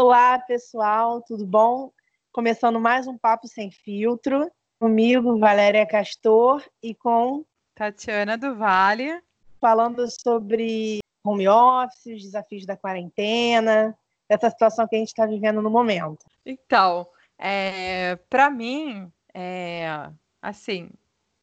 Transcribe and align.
Olá, 0.00 0.38
pessoal, 0.38 1.20
tudo 1.20 1.44
bom? 1.44 1.90
Começando 2.30 2.78
mais 2.78 3.08
um 3.08 3.18
Papo 3.18 3.48
Sem 3.48 3.68
Filtro, 3.68 4.48
comigo, 4.78 5.40
Valéria 5.40 5.84
Castor, 5.84 6.62
e 6.80 6.94
com 6.94 7.44
Tatiana 7.74 8.38
do 8.38 8.54
Vale, 8.54 9.20
falando 9.60 10.06
sobre 10.08 11.00
home 11.24 11.48
office, 11.48 12.14
os 12.14 12.22
desafios 12.22 12.64
da 12.64 12.76
quarentena, 12.76 13.92
essa 14.28 14.48
situação 14.48 14.86
que 14.86 14.94
a 14.94 15.00
gente 15.00 15.08
está 15.08 15.26
vivendo 15.26 15.60
no 15.60 15.68
momento. 15.68 16.24
Então, 16.46 17.08
é, 17.36 18.14
para 18.30 18.48
mim, 18.50 19.10
é, 19.34 20.08
assim, 20.40 20.90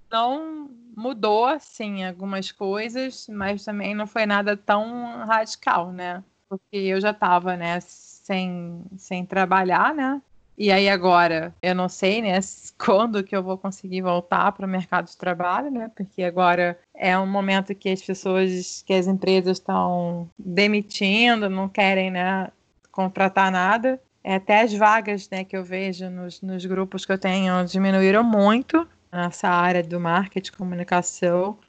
não 0.10 0.72
mudou 0.96 1.44
assim 1.44 2.06
algumas 2.06 2.54
coisas, 2.54 3.28
mas 3.28 3.66
também 3.66 3.94
não 3.94 4.08
foi 4.08 4.26
nada 4.26 4.56
tão 4.56 5.26
radical, 5.26 5.92
né? 5.92 6.24
Porque 6.48 6.78
eu 6.78 7.02
já 7.02 7.12
estava, 7.12 7.58
né, 7.58 7.82
sem, 8.26 8.82
sem 8.98 9.24
trabalhar, 9.24 9.94
né? 9.94 10.20
E 10.58 10.72
aí 10.72 10.90
agora, 10.90 11.54
eu 11.62 11.76
não 11.76 11.88
sei, 11.88 12.22
né, 12.22 12.40
quando 12.80 13.24
que 13.24 13.36
eu 13.36 13.44
vou 13.44 13.58
conseguir 13.58 14.02
voltar 14.02 14.52
para 14.52 14.66
o 14.66 14.70
mercado 14.70 15.06
de 15.06 15.18
trabalho, 15.18 15.70
né? 15.70 15.92
Porque 15.96 16.24
agora 16.24 16.80
é 16.94 17.18
um 17.18 17.28
momento 17.28 17.76
que 17.76 17.90
as 17.90 18.02
pessoas, 18.02 18.84
que 18.86 18.94
as 18.94 19.06
empresas 19.06 19.58
estão 19.58 20.28
demitindo, 20.40 21.50
não 21.50 21.70
querem, 21.70 22.10
né, 22.10 22.50
contratar 22.92 23.52
nada. 23.52 24.02
É, 24.24 24.36
até 24.36 24.62
as 24.62 24.74
vagas, 24.74 25.30
né, 25.30 25.44
que 25.44 25.56
eu 25.56 25.64
vejo 25.64 26.10
nos, 26.10 26.42
nos 26.42 26.66
grupos 26.66 27.06
que 27.06 27.12
eu 27.12 27.20
tenho 27.20 27.64
diminuíram 27.66 28.24
muito 28.24 28.88
nessa 29.12 29.50
área 29.50 29.84
do 29.84 30.00
marketing, 30.00 30.52
comunicação. 30.54 31.60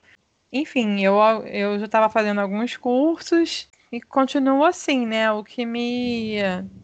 Enfim, 0.51 1.03
eu, 1.03 1.17
eu 1.45 1.79
já 1.79 1.85
estava 1.85 2.09
fazendo 2.09 2.41
alguns 2.41 2.77
cursos 2.77 3.69
e 3.91 4.01
continuo 4.01 4.65
assim, 4.65 5.07
né? 5.07 5.31
O 5.33 5.45
que 5.45 5.65
me, 5.65 6.37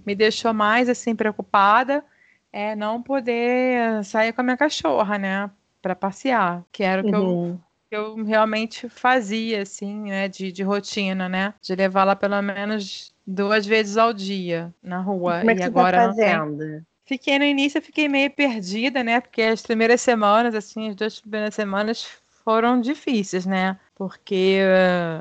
me 0.06 0.14
deixou 0.14 0.54
mais 0.54 0.88
assim 0.88 1.14
preocupada 1.14 2.04
é 2.52 2.76
não 2.76 3.02
poder 3.02 4.04
sair 4.04 4.32
com 4.32 4.40
a 4.40 4.44
minha 4.44 4.56
cachorra, 4.56 5.18
né? 5.18 5.50
Para 5.80 5.96
passear, 5.96 6.64
que 6.70 6.82
era 6.82 7.02
o 7.02 7.04
que, 7.04 7.16
uhum. 7.16 7.58
eu, 7.90 8.16
eu 8.16 8.24
realmente 8.24 8.88
fazia, 8.88 9.62
assim, 9.62 10.02
né? 10.02 10.28
De, 10.28 10.52
de 10.52 10.62
rotina, 10.62 11.28
né? 11.28 11.54
De 11.60 11.74
levá-la 11.74 12.14
pelo 12.14 12.40
menos 12.40 13.12
duas 13.26 13.66
vezes 13.66 13.96
ao 13.96 14.12
dia 14.12 14.72
na 14.82 15.00
rua. 15.00 15.38
Como 15.38 15.50
é 15.50 15.54
que 15.54 15.60
e 15.60 15.62
tá 15.62 15.66
agora 15.66 15.96
tá 15.96 16.08
fazendo? 16.08 16.84
Fiquei 17.04 17.38
no 17.38 17.44
início, 17.44 17.82
fiquei 17.82 18.08
meio 18.08 18.30
perdida, 18.30 19.02
né? 19.02 19.20
Porque 19.20 19.42
as 19.42 19.62
primeiras 19.62 20.00
semanas, 20.00 20.54
assim, 20.54 20.90
as 20.90 20.94
duas 20.94 21.20
primeiras 21.20 21.54
semanas 21.54 22.06
foram 22.44 22.80
difíceis, 22.80 23.44
né? 23.44 23.78
Porque 23.94 24.60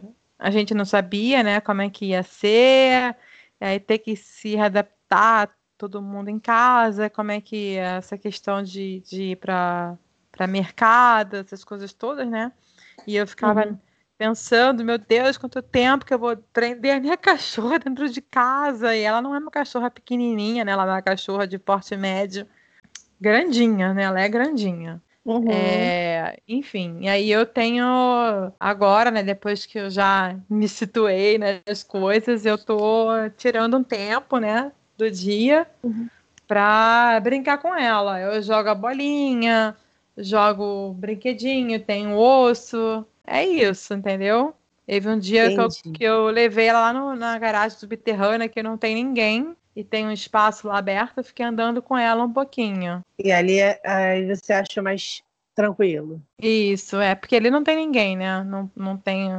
uh, 0.02 0.14
a 0.42 0.52
gente 0.52 0.74
não 0.74 0.84
sabia, 0.84 1.44
né, 1.44 1.62
como 1.62 1.82
é 1.82 1.90
que 1.90 2.08
ia 2.08 2.24
ser, 2.24 3.16
aí 3.60 3.80
ter 3.80 4.00
que 4.00 4.16
se 4.16 4.58
adaptar 4.58 5.50
todo 5.78 6.02
mundo 6.02 6.30
em 6.30 6.40
casa, 6.40 7.10
como 7.10 7.32
é 7.32 7.40
que 7.40 7.78
essa 7.78 8.18
questão 8.18 8.62
de, 8.62 9.00
de 9.02 9.24
ir 9.32 9.36
para 9.38 9.98
mercado, 10.50 11.38
essas 11.38 11.64
coisas 11.64 11.94
todas, 11.94 12.28
né? 12.28 12.52
E 13.08 13.16
eu 13.16 13.26
ficava 13.26 13.68
uhum 13.68 13.78
pensando, 14.22 14.86
meu 14.86 15.00
Deus, 15.00 15.36
quanto 15.36 15.64
tempo 15.64 16.06
que 16.06 16.14
eu 16.14 16.20
vou 16.20 16.38
prender 16.38 16.96
a 16.96 17.00
minha 17.00 17.18
cachorra 17.18 17.80
dentro 17.80 18.08
de 18.08 18.22
casa. 18.22 18.96
E 18.96 19.02
ela 19.02 19.20
não 19.20 19.34
é 19.34 19.40
uma 19.40 19.50
cachorra 19.50 19.90
pequenininha, 19.90 20.64
né? 20.64 20.74
Ela 20.74 20.84
é 20.84 20.92
uma 20.92 21.02
cachorra 21.02 21.48
de 21.48 21.58
porte 21.58 21.98
médio, 21.98 22.46
grandinha, 23.20 23.96
né? 23.96 24.04
Ela 24.04 24.22
é 24.22 24.30
grandinha. 24.30 25.02
Uhum. 25.24 25.52
É, 25.52 26.40
enfim, 26.48 26.98
e 27.02 27.08
aí 27.08 27.32
eu 27.32 27.46
tenho 27.46 27.86
agora, 28.60 29.12
né? 29.12 29.22
Depois 29.22 29.66
que 29.68 29.78
eu 29.78 29.90
já 29.90 30.36
me 30.50 30.68
situei 30.68 31.38
nas 31.38 31.84
coisas, 31.84 32.46
eu 32.46 32.58
tô 32.58 33.08
tirando 33.38 33.78
um 33.78 33.84
tempo, 33.84 34.38
né? 34.38 34.72
Do 34.98 35.10
dia 35.12 35.68
uhum. 35.84 36.08
para 36.48 37.20
brincar 37.20 37.60
com 37.60 37.76
ela. 37.76 38.20
Eu 38.20 38.42
jogo 38.42 38.70
a 38.70 38.76
bolinha, 38.76 39.76
jogo 40.18 40.94
brinquedinho, 40.94 41.80
tenho 41.80 42.18
osso, 42.18 43.06
é 43.26 43.46
isso, 43.46 43.94
entendeu? 43.94 44.56
Teve 44.88 45.08
um 45.08 45.20
dia 45.20 45.50
que 45.52 45.60
eu, 45.60 45.68
que 45.94 46.04
eu, 46.04 46.26
levei 46.26 46.66
ela 46.66 46.82
lá 46.82 46.94
no, 46.94 47.16
na 47.16 47.38
garagem 47.38 47.78
subterrânea 47.78 48.50
que 48.50 48.62
não 48.62 48.76
tem 48.76 48.96
ninguém 48.96 49.56
e 49.76 49.84
tem 49.84 50.06
um 50.06 50.12
espaço 50.12 50.68
lá 50.68 50.78
aberto, 50.78 51.20
eu 51.20 51.24
fiquei 51.24 51.46
andando 51.46 51.82
com 51.82 51.98
ela 51.98 52.24
um 52.24 52.32
pouquinho. 52.32 53.04
E 53.18 53.32
ali 53.32 53.60
aí 53.84 54.28
você 54.28 54.54
acha 54.54 54.82
mais 54.82 55.24
tranquilo? 55.56 56.22
Isso, 56.40 57.00
é, 57.00 57.16
porque 57.16 57.36
ali 57.36 57.50
não 57.50 57.64
tem 57.64 57.76
ninguém, 57.76 58.18
né? 58.18 58.44
Não, 58.44 58.70
não 58.76 58.98
tem 58.98 59.30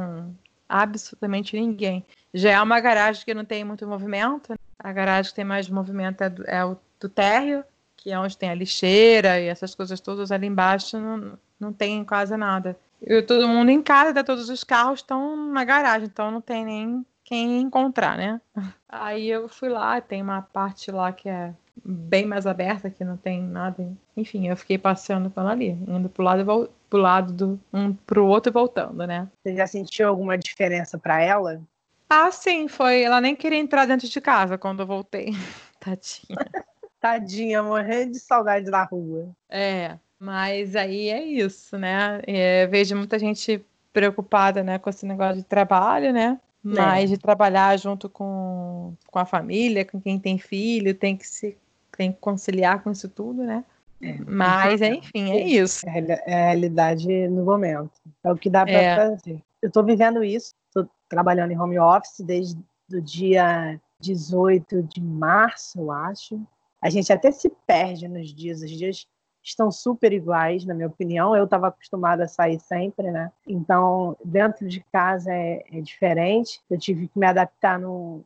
absolutamente 0.67 1.59
ninguém. 1.59 2.03
Já 2.33 2.51
é 2.51 2.61
uma 2.61 2.79
garagem 2.79 3.23
que 3.23 3.33
não 3.33 3.45
tem 3.45 3.63
muito 3.63 3.87
movimento. 3.87 4.53
A 4.79 4.91
garagem 4.91 5.29
que 5.29 5.35
tem 5.35 5.45
mais 5.45 5.69
movimento 5.69 6.21
é, 6.23 6.29
do, 6.29 6.43
é 6.47 6.65
o 6.65 6.77
do 6.99 7.09
térreo, 7.09 7.63
que 7.97 8.11
é 8.11 8.19
onde 8.19 8.37
tem 8.37 8.49
a 8.49 8.55
lixeira 8.55 9.39
e 9.39 9.47
essas 9.47 9.75
coisas 9.75 9.99
todas 9.99 10.31
ali 10.31 10.47
embaixo, 10.47 10.97
não, 10.97 11.37
não 11.59 11.73
tem 11.73 12.03
quase 12.03 12.35
nada. 12.37 12.77
Eu, 13.01 13.25
todo 13.25 13.47
mundo 13.47 13.69
em 13.69 13.81
casa, 13.81 14.13
né? 14.13 14.23
todos 14.23 14.49
os 14.49 14.63
carros 14.63 14.99
estão 14.99 15.35
na 15.51 15.65
garagem, 15.65 16.07
então 16.07 16.31
não 16.31 16.39
tem 16.39 16.63
nem 16.63 17.05
quem 17.23 17.61
encontrar, 17.61 18.17
né? 18.17 18.41
Aí 18.87 19.29
eu 19.29 19.47
fui 19.47 19.69
lá, 19.69 19.99
tem 20.01 20.21
uma 20.21 20.41
parte 20.41 20.91
lá 20.91 21.11
que 21.11 21.29
é 21.29 21.53
bem 21.83 22.25
mais 22.25 22.45
aberta, 22.45 22.89
que 22.89 23.03
não 23.03 23.17
tem 23.17 23.41
nada. 23.41 23.91
Enfim, 24.15 24.47
eu 24.47 24.55
fiquei 24.55 24.77
passeando 24.77 25.29
com 25.29 25.41
ela 25.41 25.51
ali, 25.51 25.69
indo 25.87 26.09
pro 26.09 26.23
lado, 26.23 26.69
pro 26.89 26.99
lado 26.99 27.33
do 27.33 27.59
um 27.73 27.93
pro 27.93 28.25
outro 28.25 28.51
e 28.51 28.53
voltando, 28.53 29.07
né? 29.07 29.27
Você 29.41 29.55
já 29.55 29.65
sentiu 29.65 30.07
alguma 30.07 30.37
diferença 30.37 30.97
para 30.97 31.21
ela? 31.21 31.61
Ah, 32.09 32.31
sim, 32.31 32.67
foi. 32.67 33.01
Ela 33.01 33.19
nem 33.19 33.35
queria 33.35 33.57
entrar 33.57 33.85
dentro 33.85 34.07
de 34.07 34.21
casa 34.21 34.57
quando 34.57 34.81
eu 34.81 34.87
voltei. 34.87 35.31
Tadinha. 35.79 36.37
Tadinha, 36.99 37.63
morrendo 37.63 38.11
de 38.11 38.19
saudade 38.19 38.69
da 38.69 38.83
rua. 38.83 39.29
É. 39.49 39.97
Mas 40.19 40.75
aí 40.75 41.09
é 41.09 41.21
isso, 41.21 41.77
né? 41.77 42.21
É, 42.25 42.65
vejo 42.67 42.95
muita 42.95 43.19
gente 43.19 43.65
preocupada 43.91 44.63
né, 44.63 44.79
com 44.79 44.89
esse 44.89 45.05
negócio 45.05 45.37
de 45.37 45.43
trabalho, 45.43 46.13
né? 46.13 46.39
Mas 46.63 47.11
é. 47.11 47.15
de 47.15 47.17
trabalhar 47.17 47.77
junto 47.77 48.07
com, 48.07 48.93
com 49.07 49.19
a 49.19 49.25
família, 49.25 49.83
com 49.83 49.99
quem 49.99 50.17
tem 50.17 50.37
filho, 50.37 50.95
tem 50.95 51.17
que 51.17 51.27
se 51.27 51.57
tem 51.95 52.11
que 52.11 52.19
conciliar 52.19 52.81
com 52.81 52.89
isso 52.89 53.07
tudo, 53.07 53.43
né? 53.43 53.63
É, 54.01 54.17
Mas, 54.25 54.81
enfim, 54.81 55.31
é 55.31 55.47
isso. 55.47 55.87
É, 55.87 56.21
é 56.25 56.33
a 56.33 56.45
realidade 56.47 57.07
no 57.27 57.43
momento. 57.43 57.91
É 58.23 58.31
o 58.31 58.35
que 58.35 58.49
dá 58.49 58.63
para 58.65 58.73
é. 58.73 58.95
fazer. 58.95 59.41
Eu 59.61 59.67
estou 59.67 59.83
vivendo 59.83 60.23
isso, 60.23 60.53
estou 60.67 60.89
trabalhando 61.07 61.51
em 61.51 61.59
home 61.59 61.79
office 61.79 62.19
desde 62.19 62.59
o 62.91 62.99
dia 62.99 63.79
18 64.01 64.83
de 64.83 65.01
março, 65.01 65.79
eu 65.79 65.91
acho. 65.91 66.41
A 66.81 66.89
gente 66.89 67.13
até 67.13 67.31
se 67.31 67.49
perde 67.65 68.07
nos 68.07 68.33
dias, 68.33 68.61
os 68.61 68.69
dias 68.69 69.07
estão 69.43 69.71
super 69.71 70.13
iguais, 70.13 70.65
na 70.65 70.73
minha 70.73 70.87
opinião. 70.87 71.35
Eu 71.35 71.43
estava 71.43 71.67
acostumada 71.67 72.23
a 72.23 72.27
sair 72.27 72.59
sempre, 72.59 73.11
né? 73.11 73.31
Então, 73.47 74.15
dentro 74.23 74.67
de 74.67 74.79
casa 74.91 75.31
é, 75.33 75.63
é 75.71 75.81
diferente. 75.81 76.61
Eu 76.69 76.79
tive 76.79 77.07
que 77.07 77.19
me 77.19 77.25
adaptar 77.25 77.79
num, 77.79 78.23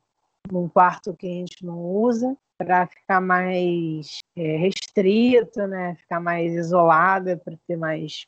num 0.51 0.69
quarto 0.69 1.15
que 1.15 1.27
a 1.27 1.31
gente 1.31 1.65
não 1.65 1.79
usa 1.79 2.37
para 2.57 2.87
ficar 2.87 3.21
mais 3.21 4.19
é, 4.35 4.57
restrito, 4.57 5.65
né? 5.67 5.95
Ficar 5.95 6.19
mais 6.19 6.53
isolada, 6.53 7.37
para 7.37 7.55
ter 7.67 7.77
mais 7.77 8.25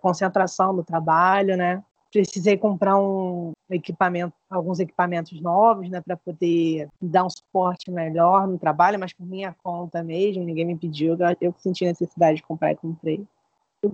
concentração 0.00 0.72
no 0.72 0.84
trabalho, 0.84 1.56
né? 1.56 1.82
Precisei 2.10 2.56
comprar 2.56 2.98
um 2.98 3.52
equipamento, 3.70 4.34
alguns 4.48 4.80
equipamentos 4.80 5.40
novos, 5.40 5.88
né, 5.90 6.00
para 6.00 6.16
poder 6.16 6.88
dar 7.00 7.24
um 7.24 7.30
suporte 7.30 7.90
melhor 7.90 8.46
no 8.46 8.58
trabalho, 8.58 8.98
mas 8.98 9.12
por 9.12 9.26
minha 9.26 9.54
conta 9.62 10.02
mesmo, 10.02 10.44
ninguém 10.44 10.64
me 10.64 10.76
pediu, 10.76 11.16
eu 11.40 11.54
senti 11.58 11.84
necessidade 11.84 12.36
de 12.36 12.42
comprar 12.42 12.72
e 12.72 12.76
comprei. 12.76 13.26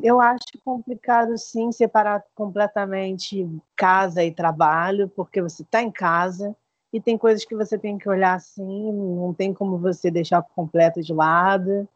Eu 0.02 0.20
acho 0.20 0.44
complicado, 0.64 1.36
sim, 1.36 1.72
separar 1.72 2.24
completamente 2.34 3.46
casa 3.76 4.22
e 4.22 4.30
trabalho, 4.30 5.08
porque 5.08 5.42
você 5.42 5.62
está 5.62 5.82
em 5.82 5.90
casa 5.90 6.56
e 6.92 7.00
tem 7.00 7.18
coisas 7.18 7.44
que 7.44 7.56
você 7.56 7.78
tem 7.78 7.98
que 7.98 8.08
olhar 8.08 8.34
assim, 8.34 8.92
não 8.92 9.34
tem 9.34 9.52
como 9.52 9.78
você 9.78 10.10
deixar 10.10 10.42
completo 10.42 11.02
de 11.02 11.12
lado. 11.12 11.88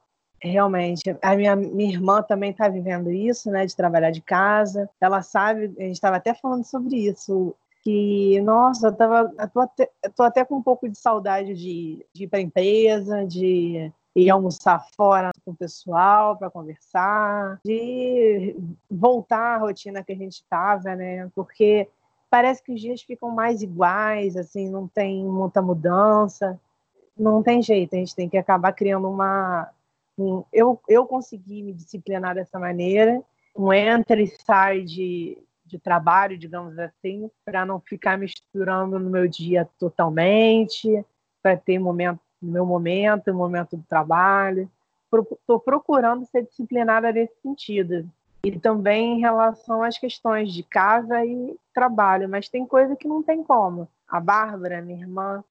Realmente, 0.42 1.02
a 1.22 1.34
minha, 1.34 1.56
minha 1.56 1.92
irmã 1.92 2.22
também 2.22 2.50
está 2.50 2.68
vivendo 2.68 3.10
isso, 3.10 3.50
né, 3.50 3.64
de 3.64 3.74
trabalhar 3.74 4.10
de 4.10 4.20
casa. 4.20 4.88
Ela 5.00 5.22
sabe, 5.22 5.74
a 5.78 5.82
gente 5.82 5.92
estava 5.92 6.16
até 6.16 6.34
falando 6.34 6.64
sobre 6.64 6.96
isso, 6.96 7.54
que, 7.82 8.40
nossa, 8.42 8.88
eu, 8.88 8.92
tava, 8.92 9.32
eu 9.38 9.48
tô, 9.48 9.60
até, 9.60 9.90
eu 10.02 10.12
tô 10.12 10.22
até 10.22 10.44
com 10.44 10.56
um 10.56 10.62
pouco 10.62 10.88
de 10.88 10.98
saudade 10.98 11.54
de, 11.54 12.04
de 12.12 12.24
ir 12.24 12.28
para 12.28 12.38
a 12.38 12.42
empresa, 12.42 13.24
de 13.24 13.92
ir 14.14 14.30
almoçar 14.30 14.84
fora 14.96 15.30
com 15.44 15.52
o 15.52 15.56
pessoal 15.56 16.36
para 16.36 16.50
conversar, 16.50 17.60
de 17.64 18.56
voltar 18.90 19.56
à 19.56 19.58
rotina 19.58 20.02
que 20.02 20.12
a 20.12 20.16
gente 20.16 20.34
estava, 20.34 20.96
né? 20.96 21.30
Porque 21.34 21.88
parece 22.28 22.62
que 22.62 22.72
os 22.72 22.80
dias 22.80 23.02
ficam 23.02 23.30
mais 23.30 23.62
iguais, 23.62 24.36
assim, 24.36 24.68
não 24.68 24.88
tem 24.88 25.24
muita 25.24 25.62
mudança. 25.62 26.58
Não 27.16 27.42
tem 27.42 27.62
jeito, 27.62 27.94
a 27.94 27.98
gente 27.98 28.14
tem 28.14 28.28
que 28.28 28.36
acabar 28.36 28.72
criando 28.72 29.08
uma, 29.08 29.70
eu, 30.52 30.80
eu 30.88 31.06
consegui 31.06 31.62
me 31.62 31.72
disciplinar 31.72 32.34
dessa 32.34 32.58
maneira, 32.58 33.22
um 33.54 33.72
entra 33.72 34.20
e 34.20 34.26
sai 34.26 34.82
de, 34.82 35.38
de 35.64 35.78
trabalho, 35.78 36.38
digamos 36.38 36.78
assim, 36.78 37.30
para 37.44 37.64
não 37.64 37.80
ficar 37.80 38.18
misturando 38.18 38.98
no 38.98 39.10
meu 39.10 39.28
dia 39.28 39.68
totalmente, 39.78 41.04
para 41.42 41.56
ter 41.56 41.78
momento, 41.78 42.20
meu 42.40 42.64
momento, 42.64 43.32
no 43.32 43.38
momento 43.38 43.76
do 43.76 43.82
trabalho. 43.84 44.70
Estou 45.12 45.60
procurando 45.60 46.26
ser 46.26 46.42
disciplinada 46.42 47.12
nesse 47.12 47.34
sentido. 47.40 48.08
E 48.44 48.58
também 48.58 49.14
em 49.14 49.20
relação 49.20 49.82
às 49.82 49.98
questões 49.98 50.52
de 50.52 50.62
casa 50.62 51.24
e 51.24 51.56
trabalho, 51.74 52.28
mas 52.28 52.48
tem 52.48 52.66
coisa 52.66 52.94
que 52.94 53.08
não 53.08 53.22
tem 53.22 53.42
como. 53.42 53.88
A 54.06 54.20
Bárbara, 54.20 54.82
minha 54.82 55.00
irmã, 55.00 55.42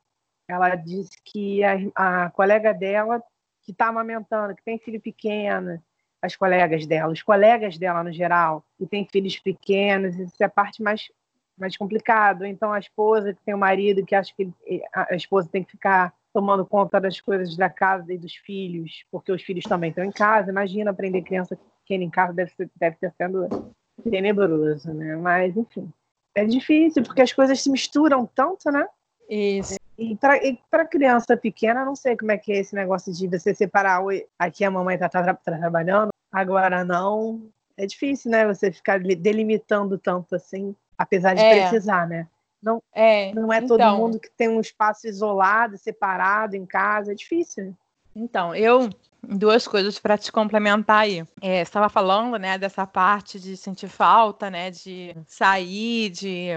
ela 0.48 0.76
disse 0.76 1.18
que 1.24 1.64
a, 1.64 1.76
a 1.96 2.30
colega 2.30 2.74
dela, 2.74 3.22
que 3.66 3.72
está 3.72 3.88
amamentando, 3.88 4.56
que 4.56 4.64
tem 4.64 4.78
filho 4.78 5.02
pequeno, 5.02 5.82
as 6.22 6.36
colegas 6.36 6.86
dela, 6.86 7.12
os 7.12 7.22
colegas 7.22 7.78
dela 7.78 8.04
no 8.04 8.12
geral, 8.12 8.64
que 8.78 8.86
tem 8.86 9.06
filhos 9.06 9.38
pequenos, 9.40 10.18
isso 10.18 10.36
é 10.40 10.46
a 10.46 10.50
parte 10.50 10.82
mais, 10.82 11.12
mais 11.58 11.76
complicada. 11.76 12.48
Então, 12.48 12.72
a 12.72 12.80
esposa 12.80 13.34
que 13.34 13.42
tem 13.44 13.54
o 13.54 13.58
marido 13.58 14.06
que 14.06 14.16
acha 14.16 14.34
que 14.36 14.52
a 14.94 15.16
esposa 15.16 15.50
tem 15.52 15.64
que 15.64 15.72
ficar 15.72 16.14
tomando 16.34 16.66
conta 16.66 17.00
das 17.00 17.20
coisas 17.22 17.56
da 17.56 17.70
casa 17.70 18.14
e 18.14 18.18
dos 18.18 18.36
filhos, 18.36 19.06
porque 19.10 19.32
os 19.32 19.42
filhos 19.42 19.66
também 19.66 19.90
estão 19.90 20.04
em 20.04 20.12
casa. 20.12 20.52
Imagina 20.52 20.92
aprender 20.92 21.22
criança 21.22 21.58
pequena 21.82 22.04
em 22.04 22.10
casa, 22.10 22.34
deve, 22.34 22.52
ser, 22.52 22.70
deve 22.76 22.98
ter 22.98 23.14
sendo 23.18 23.74
tenebroso, 24.04 24.94
né? 24.94 25.16
Mas, 25.16 25.56
enfim, 25.56 25.92
é 26.36 26.46
difícil, 26.46 27.04
porque 27.04 27.22
as 27.22 27.32
coisas 27.32 27.62
se 27.62 27.72
misturam 27.72 28.26
tanto, 28.26 28.70
né? 28.70 28.86
Isso. 29.30 29.76
E 29.98 30.18
para 30.70 30.86
criança 30.86 31.38
pequena, 31.38 31.86
não 31.86 31.96
sei 31.96 32.18
como 32.18 32.32
é 32.32 32.38
que 32.38 32.52
é 32.52 32.58
esse 32.58 32.76
negócio 32.76 33.14
de 33.14 33.28
você 33.28 33.54
separar. 33.54 34.02
Aqui 34.38 34.66
a 34.66 34.72
mamãe 34.72 34.96
está 34.96 35.08
tá, 35.08 35.24
tá, 35.24 35.34
tá 35.34 35.58
trabalhando, 35.58 36.10
agora 36.32 36.84
não. 36.84 37.48
É 37.78 37.86
difícil, 37.86 38.32
né? 38.32 38.46
Você 38.46 38.72
ficar 38.72 39.00
delimitando 39.00 39.98
tanto 39.98 40.36
assim, 40.36 40.76
apesar 40.98 41.34
de 41.34 41.42
é. 41.42 41.62
precisar, 41.62 42.08
né? 42.08 42.28
Não 42.62 42.82
é, 42.94 43.32
não 43.34 43.54
é 43.54 43.62
todo 43.62 43.80
então, 43.80 43.98
mundo 43.98 44.20
que 44.20 44.30
tem 44.36 44.50
um 44.50 44.60
espaço 44.60 45.08
isolado, 45.08 45.78
separado 45.78 46.56
em 46.56 46.66
casa, 46.66 47.12
é 47.12 47.16
difícil. 47.16 47.76
Então, 48.16 48.56
eu 48.56 48.90
duas 49.22 49.68
coisas 49.68 50.00
para 50.00 50.18
te 50.18 50.32
complementar 50.32 51.02
aí. 51.02 51.26
É, 51.42 51.62
estava 51.62 51.90
falando, 51.90 52.38
né, 52.38 52.58
dessa 52.58 52.86
parte 52.86 53.40
de 53.40 53.58
sentir 53.58 53.88
falta, 53.88 54.50
né, 54.50 54.72
de 54.72 55.16
sair, 55.28 56.10
de 56.10 56.50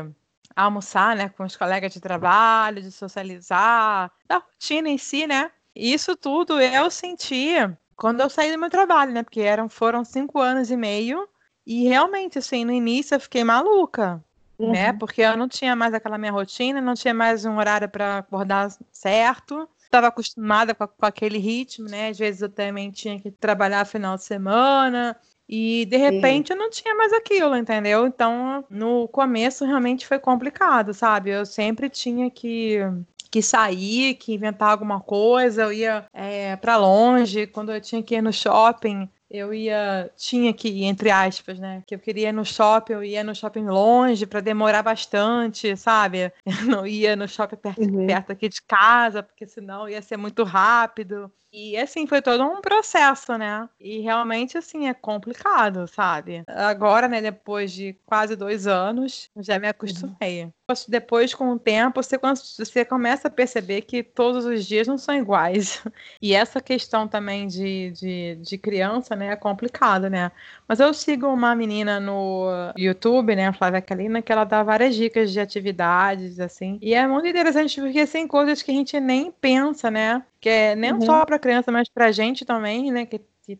almoçar, 0.59 1.15
né, 1.15 1.29
com 1.29 1.45
os 1.45 1.57
colegas 1.57 1.93
de 1.93 2.01
trabalho, 2.01 2.83
de 2.83 2.91
socializar, 2.91 4.11
da 4.27 4.39
rotina 4.39 4.89
em 4.89 4.99
si, 4.99 5.27
né? 5.27 5.51
Isso 5.75 6.17
tudo 6.17 6.61
eu 6.61 6.91
senti 6.91 7.55
quando 7.97 8.21
eu 8.21 8.29
saí 8.29 8.51
do 8.51 8.59
meu 8.59 8.69
trabalho, 8.69 9.13
né? 9.13 9.23
Porque 9.23 9.41
eram, 9.41 9.69
foram 9.69 10.05
cinco 10.05 10.41
anos 10.41 10.71
e 10.71 10.77
meio 10.77 11.29
e 11.65 11.85
realmente, 11.85 12.39
assim, 12.39 12.65
no 12.65 12.73
início 12.73 13.15
eu 13.15 13.21
fiquei 13.21 13.45
maluca, 13.45 14.17
né, 14.59 14.67
uhum. 14.67 14.73
né? 14.73 14.93
Porque 14.95 15.23
eu 15.23 15.37
não 15.37 15.49
tinha 15.49 15.77
mais 15.77 15.95
aquela 15.95 16.19
minha 16.19 16.33
rotina, 16.33 16.81
não 16.81 16.95
tinha 16.95 17.15
mais 17.15 17.45
um 17.45 17.57
horário 17.57 17.89
para 17.89 18.19
acordar 18.19 18.69
certo. 18.91 19.69
Estava 19.85 20.09
acostumada 20.09 20.75
com, 20.75 20.89
com, 20.89 21.07
aquele 21.07 21.39
ritmo, 21.39 21.89
né? 21.89 22.09
Às 22.09 22.19
vezes 22.19 22.43
eu 22.43 22.49
também 22.49 22.91
tinha 22.91 23.21
que 23.21 23.31
trabalhar 23.31 23.85
final 23.85 24.17
de 24.17 24.25
semana. 24.25 25.17
E 25.49 25.87
de 25.87 25.97
repente 25.97 26.49
Sim. 26.49 26.55
eu 26.55 26.59
não 26.59 26.71
tinha 26.71 26.95
mais 26.95 27.13
aquilo, 27.13 27.57
entendeu? 27.57 28.07
Então, 28.07 28.65
no 28.69 29.09
começo 29.09 29.65
realmente 29.65 30.07
foi 30.07 30.19
complicado, 30.19 30.93
sabe? 30.93 31.31
Eu 31.31 31.47
sempre 31.47 31.89
tinha 31.89 32.31
que 32.31 32.81
que 33.31 33.43
sair, 33.43 34.15
que 34.15 34.33
inventar 34.33 34.71
alguma 34.71 35.01
coisa, 35.01 35.65
eu 35.65 35.73
ia 35.73 36.07
é, 36.15 36.57
para 36.57 36.77
longe, 36.79 37.47
quando 37.47 37.71
eu 37.73 37.81
tinha 37.81 38.03
que 38.03 38.15
ir 38.15 38.23
no 38.23 38.33
shopping, 38.33 39.09
eu 39.31 39.53
ia 39.53 40.11
tinha 40.17 40.53
que 40.53 40.69
ir 40.69 40.85
entre 40.85 41.11
aspas, 41.11 41.59
né? 41.59 41.83
Que 41.87 41.95
eu 41.95 41.99
queria 41.99 42.31
ir 42.31 42.33
no 42.33 42.45
shopping, 42.45 42.93
eu 42.95 43.05
ia 43.05 43.23
no 43.23 43.35
shopping 43.35 43.67
longe 43.67 44.27
para 44.27 44.41
demorar 44.41 44.83
bastante, 44.83 45.77
sabe? 45.77 46.33
Eu 46.45 46.65
não 46.67 46.87
ia 46.87 47.15
no 47.15 47.29
shopping 47.29 47.57
perto, 47.57 47.81
uhum. 47.81 48.07
perto 48.07 48.33
aqui 48.33 48.49
de 48.49 48.63
casa, 48.63 49.23
porque 49.23 49.47
senão 49.47 49.89
ia 49.89 50.01
ser 50.01 50.17
muito 50.17 50.45
rápido. 50.45 51.31
E 51.53 51.77
assim, 51.77 52.07
foi 52.07 52.21
todo 52.21 52.45
um 52.45 52.61
processo, 52.61 53.37
né? 53.39 53.69
E 53.81 54.01
realmente, 54.01 54.59
assim, 54.59 54.87
é 54.87 54.95
complicado, 54.95 55.87
sabe? 55.89 56.45
Agora, 56.47 57.09
né, 57.09 57.23
depois 57.23 57.73
de 57.73 57.95
quase 58.05 58.37
dois 58.37 58.67
anos, 58.67 59.31
já 59.37 59.59
me 59.59 59.67
acostumei. 59.67 60.45
Uhum. 60.45 60.53
Depois, 60.87 61.35
com 61.35 61.51
o 61.51 61.59
tempo, 61.59 62.03
você, 62.03 62.19
você 62.59 62.85
começa 62.85 63.29
a 63.29 63.31
perceber 63.31 63.83
que 63.83 64.03
todos 64.03 64.45
os 64.45 64.67
dias 64.67 64.87
não 64.87 64.99
são 64.99 65.15
iguais. 65.15 65.83
E 66.21 66.35
essa 66.35 66.61
questão 66.61 67.07
também 67.07 67.47
de, 67.47 67.93
de, 67.93 68.37
de 68.37 68.59
criança, 68.59 69.15
né, 69.19 69.29
é 69.33 69.37
complicada, 69.37 70.09
né? 70.09 70.31
Mas 70.67 70.81
eu 70.81 70.95
sigo 70.95 71.27
uma 71.27 71.55
menina 71.55 72.01
no 72.01 72.47
YouTube, 72.77 73.35
né, 73.37 73.49
a 73.49 73.53
Flávia 73.53 73.83
Kalina, 73.83 74.23
que 74.23 74.33
ela 74.33 74.45
dá 74.45 74.63
várias 74.63 74.95
dicas 74.95 75.33
de 75.33 75.41
atividades, 75.41 76.41
assim. 76.41 76.79
E 76.81 76.95
é 76.95 77.07
muito 77.07 77.27
interessante 77.27 77.81
porque, 77.81 78.01
assim, 78.01 78.27
coisas 78.27 78.63
que 78.63 78.71
a 78.71 78.75
gente 78.75 78.99
nem 79.01 79.31
pensa, 79.31 79.91
né? 79.91 80.23
Que 80.41 80.49
é 80.49 80.77
nem 80.77 80.93
uhum. 80.93 81.01
só 81.03 81.27
para 81.27 81.39
criança, 81.39 81.73
mas 81.73 81.89
para 81.89 82.13
gente 82.13 82.45
também, 82.45 82.91
né? 82.91 83.05
Que 83.05 83.21
que 83.49 83.59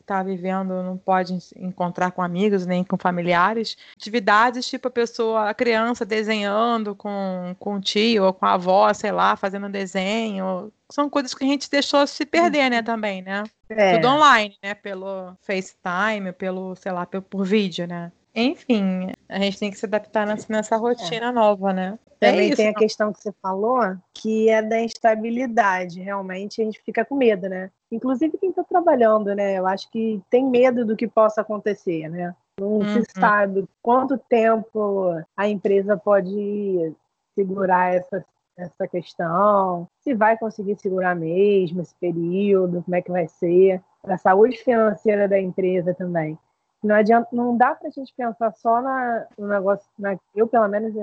está 0.00 0.22
vivendo 0.22 0.82
não 0.82 0.96
pode 0.96 1.36
encontrar 1.56 2.10
com 2.10 2.22
amigos 2.22 2.64
nem 2.64 2.82
com 2.82 2.96
familiares. 2.96 3.76
Atividades 3.94 4.66
tipo 4.66 4.88
a 4.88 4.90
pessoa, 4.90 5.50
a 5.50 5.54
criança 5.54 6.06
desenhando 6.06 6.94
com, 6.94 7.54
com 7.58 7.74
o 7.74 7.80
tio 7.80 8.24
ou 8.24 8.32
com 8.32 8.46
a 8.46 8.54
avó, 8.54 8.90
sei 8.94 9.12
lá, 9.12 9.36
fazendo 9.36 9.68
desenho. 9.68 10.72
São 10.90 11.10
coisas 11.10 11.34
que 11.34 11.44
a 11.44 11.46
gente 11.46 11.70
deixou 11.70 12.06
se 12.06 12.24
perder, 12.24 12.70
né, 12.70 12.82
também, 12.82 13.20
né? 13.20 13.44
É. 13.68 13.96
Tudo 13.96 14.08
online, 14.08 14.56
né? 14.62 14.74
Pelo 14.74 15.36
FaceTime, 15.40 16.32
pelo, 16.32 16.74
sei 16.76 16.92
lá, 16.92 17.04
por, 17.06 17.22
por 17.22 17.44
vídeo, 17.44 17.86
né? 17.86 18.12
Enfim, 18.34 19.10
a 19.28 19.38
gente 19.38 19.58
tem 19.58 19.70
que 19.70 19.78
se 19.78 19.86
adaptar 19.86 20.26
nessa, 20.26 20.46
nessa 20.52 20.76
rotina 20.76 21.28
é. 21.28 21.32
nova, 21.32 21.72
né? 21.72 21.98
É 22.20 22.30
Também 22.30 22.52
é 22.52 22.56
tem 22.56 22.68
a 22.68 22.74
questão 22.74 23.12
que 23.12 23.20
você 23.20 23.32
falou, 23.42 23.80
que 24.12 24.48
é 24.48 24.62
da 24.62 24.80
instabilidade. 24.80 26.00
Realmente 26.00 26.60
a 26.60 26.64
gente 26.64 26.80
fica 26.82 27.04
com 27.04 27.14
medo, 27.14 27.48
né? 27.48 27.70
Inclusive 27.90 28.38
quem 28.38 28.50
está 28.50 28.62
trabalhando, 28.62 29.34
né? 29.34 29.58
Eu 29.58 29.66
acho 29.66 29.90
que 29.90 30.20
tem 30.30 30.44
medo 30.44 30.84
do 30.84 30.96
que 30.96 31.06
possa 31.06 31.40
acontecer, 31.40 32.08
né? 32.08 32.34
Não 32.60 32.78
uhum. 32.78 33.02
se 33.02 33.04
sabe 33.18 33.66
quanto 33.82 34.16
tempo 34.16 35.12
a 35.36 35.48
empresa 35.48 35.96
pode 35.96 36.92
segurar 37.34 37.94
essa, 37.94 38.24
essa 38.56 38.88
questão, 38.88 39.86
se 40.00 40.14
vai 40.14 40.38
conseguir 40.38 40.78
segurar 40.80 41.14
mesmo 41.14 41.82
esse 41.82 41.94
período, 41.96 42.82
como 42.82 42.96
é 42.96 43.02
que 43.02 43.10
vai 43.10 43.28
ser, 43.28 43.82
para 44.02 44.14
a 44.14 44.18
saúde 44.18 44.56
financeira 44.58 45.28
da 45.28 45.38
empresa 45.38 45.94
também. 45.94 46.38
Não 46.82 46.94
adianta, 46.94 47.28
não 47.32 47.56
dá 47.56 47.74
para 47.74 47.88
a 47.88 47.90
gente 47.90 48.14
pensar 48.16 48.52
só 48.54 48.80
na, 48.80 49.26
no 49.36 49.48
negócio, 49.48 49.86
na, 49.98 50.18
eu 50.34 50.46
pelo 50.46 50.68
menos 50.68 50.94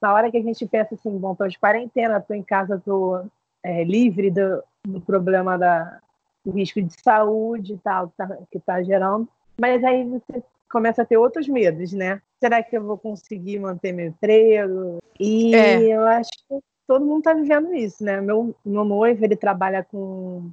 na 0.00 0.14
hora 0.14 0.30
que 0.30 0.36
a 0.36 0.42
gente 0.42 0.66
pensa 0.66 0.94
assim, 0.94 1.16
bom, 1.18 1.34
tô 1.34 1.46
de 1.46 1.58
quarentena, 1.58 2.20
tô 2.20 2.34
em 2.34 2.42
casa, 2.42 2.80
tô 2.84 3.24
é, 3.62 3.84
livre 3.84 4.30
do, 4.30 4.62
do 4.86 5.00
problema 5.00 5.58
da, 5.58 5.98
do 6.44 6.52
risco 6.52 6.80
de 6.80 6.94
saúde 7.02 7.74
e 7.74 7.78
tal 7.78 8.08
que 8.08 8.16
tá, 8.16 8.38
que 8.50 8.60
tá 8.60 8.82
gerando, 8.82 9.28
mas 9.58 9.82
aí 9.82 10.04
você 10.04 10.42
começa 10.70 11.02
a 11.02 11.04
ter 11.04 11.16
outros 11.16 11.48
medos, 11.48 11.92
né? 11.92 12.20
Será 12.38 12.62
que 12.62 12.76
eu 12.76 12.82
vou 12.82 12.98
conseguir 12.98 13.58
manter 13.58 13.92
meu 13.92 14.06
emprego? 14.06 14.98
E 15.18 15.54
é. 15.54 15.82
eu 15.82 16.02
acho 16.02 16.30
que 16.48 16.60
todo 16.86 17.04
mundo 17.04 17.18
está 17.18 17.34
vivendo 17.34 17.74
isso, 17.74 18.04
né? 18.04 18.20
Meu, 18.20 18.54
meu 18.64 18.84
noivo, 18.84 19.24
ele 19.24 19.36
trabalha 19.36 19.84
com 19.84 20.50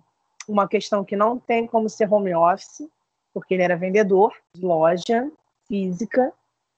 uma 0.48 0.68
questão 0.68 1.04
que 1.04 1.16
não 1.16 1.40
tem 1.40 1.68
como 1.68 1.90
ser 1.90 2.12
home 2.12 2.34
office, 2.34 2.90
porque 3.34 3.54
ele 3.54 3.64
era 3.64 3.78
vendedor 3.78 4.34
de 4.54 4.66
loja 4.66 5.32
física 5.68 6.34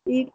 e 0.06 0.32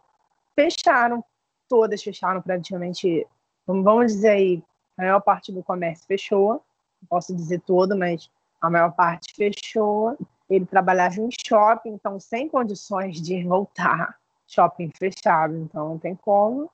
fecharam 0.55 1.23
todas 1.69 2.01
fecharam 2.01 2.41
praticamente, 2.41 3.25
vamos 3.65 4.11
dizer 4.11 4.29
aí, 4.29 4.63
a 4.97 5.03
maior 5.03 5.21
parte 5.21 5.51
do 5.51 5.63
comércio 5.63 6.05
fechou, 6.07 6.53
não 7.01 7.07
posso 7.07 7.33
dizer 7.33 7.61
todo, 7.61 7.95
mas 7.95 8.29
a 8.59 8.69
maior 8.69 8.91
parte 8.91 9.33
fechou. 9.35 10.17
Ele 10.49 10.65
trabalhava 10.65 11.21
em 11.21 11.29
shopping, 11.47 11.91
então 11.91 12.19
sem 12.19 12.49
condições 12.49 13.21
de 13.21 13.43
voltar, 13.43 14.17
shopping 14.47 14.89
fechado, 14.97 15.55
então 15.55 15.89
não 15.89 15.99
tem 15.99 16.15
como. 16.15 16.69